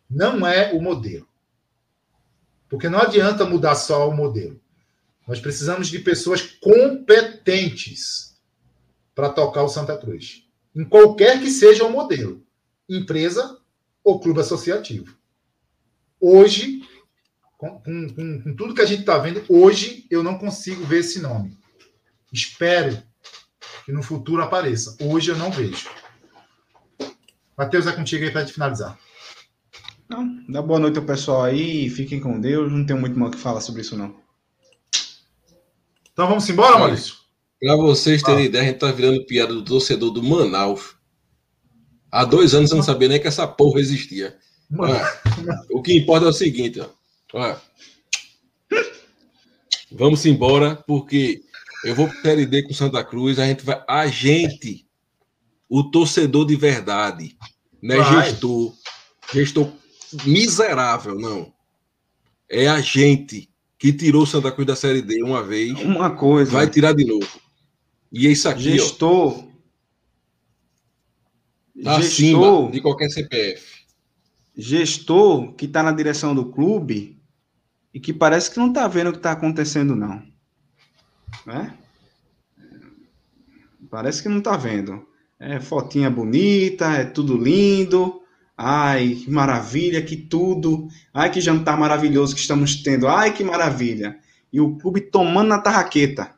[0.08, 1.28] Não é o modelo.
[2.70, 4.58] Porque não adianta mudar só o modelo.
[5.26, 8.40] Nós precisamos de pessoas competentes
[9.14, 10.48] para tocar o Santa Cruz.
[10.74, 12.42] Em qualquer que seja o modelo,
[12.88, 13.58] empresa
[14.02, 15.14] ou clube associativo.
[16.18, 16.80] Hoje,
[17.58, 21.20] com, com, com tudo que a gente está vendo, hoje eu não consigo ver esse
[21.20, 21.57] nome.
[22.32, 23.02] Espero
[23.84, 24.96] que no futuro apareça.
[25.00, 25.88] Hoje eu não vejo.
[27.56, 28.98] Matheus, é contigo aí para gente finalizar.
[30.08, 33.36] Não, dá boa noite ao pessoal aí, fiquem com Deus, não tenho muito mal que
[33.36, 34.16] falar sobre isso não.
[36.12, 37.14] Então vamos embora, Maurício?
[37.60, 38.46] Para vocês terem ah.
[38.46, 40.96] ideia, a gente tá virando piada do torcedor do Manaus.
[42.10, 44.38] Há dois anos eu não sabia nem que essa porra existia.
[45.70, 47.56] o que importa é o seguinte, ó.
[49.90, 51.42] Vamos embora, porque
[51.84, 53.82] eu vou para Série D com Santa Cruz, a gente vai.
[53.88, 54.86] A gente,
[55.68, 57.36] o torcedor de verdade,
[57.82, 58.24] não é vai.
[58.26, 58.74] gestor,
[59.32, 59.72] gestor
[60.24, 61.52] miserável, não.
[62.48, 63.48] É a gente
[63.78, 65.78] que tirou Santa Cruz da Série D uma vez.
[65.80, 66.50] Uma coisa.
[66.50, 67.28] Vai tirar de novo.
[68.10, 68.62] E é isso aqui.
[68.62, 69.44] Gestor.
[69.44, 69.44] Ó,
[71.84, 73.84] tá gestor de qualquer CPF.
[74.56, 77.20] Gestor que está na direção do clube
[77.94, 80.20] e que parece que não está vendo o que está acontecendo, não.
[81.46, 81.74] Né?
[83.90, 85.06] Parece que não está vendo.
[85.40, 88.20] É fotinha bonita, é tudo lindo.
[88.56, 90.88] Ai, que maravilha, que tudo.
[91.14, 93.06] Ai, que jantar maravilhoso que estamos tendo.
[93.06, 94.18] Ai, que maravilha.
[94.52, 96.34] E o clube tomando na tarraqueta.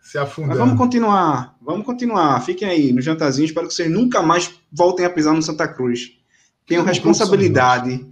[0.00, 0.50] Se afundando.
[0.50, 1.56] Mas vamos continuar.
[1.62, 2.40] Vamos continuar.
[2.44, 3.46] Fiquem aí no jantarzinho.
[3.46, 6.18] Espero que vocês nunca mais voltem a pisar no Santa Cruz.
[6.66, 8.04] Tenham responsabilidade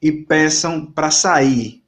[0.00, 1.82] e peçam para sair.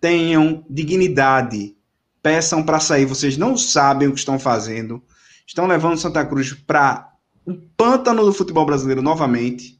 [0.00, 1.76] Tenham dignidade.
[2.24, 3.04] Peçam para sair.
[3.04, 5.00] Vocês não sabem o que estão fazendo.
[5.46, 7.12] Estão levando Santa Cruz para
[7.46, 9.78] um pântano do futebol brasileiro novamente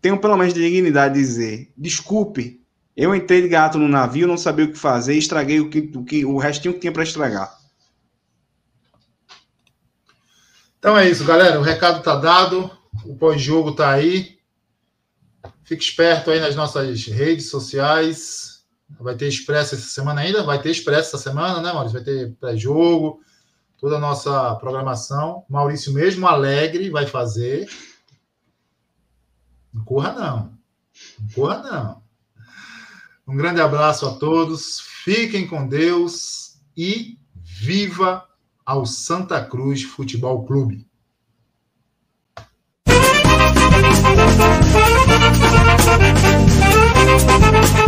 [0.00, 2.60] tenho pelo menos de dignidade de dizer: desculpe,
[2.96, 6.04] eu entrei de gato no navio, não sabia o que fazer, estraguei o, que, o,
[6.04, 7.56] que, o restinho que tinha para estragar.
[10.78, 11.58] Então é isso, galera.
[11.58, 12.70] O recado tá dado,
[13.04, 14.38] o pós-jogo tá aí.
[15.64, 18.57] Fique esperto aí nas nossas redes sociais.
[19.00, 20.42] Vai ter expresso essa semana ainda?
[20.42, 21.96] Vai ter expresso essa semana, né, Maurício?
[21.96, 23.20] Vai ter pré-jogo,
[23.78, 25.44] toda a nossa programação.
[25.48, 27.68] Maurício, mesmo alegre, vai fazer.
[29.72, 30.58] Não corra, não.
[31.18, 32.02] Não corra, não.
[33.26, 34.80] Um grande abraço a todos.
[35.04, 38.26] Fiquem com Deus e viva
[38.64, 40.88] ao Santa Cruz Futebol Clube.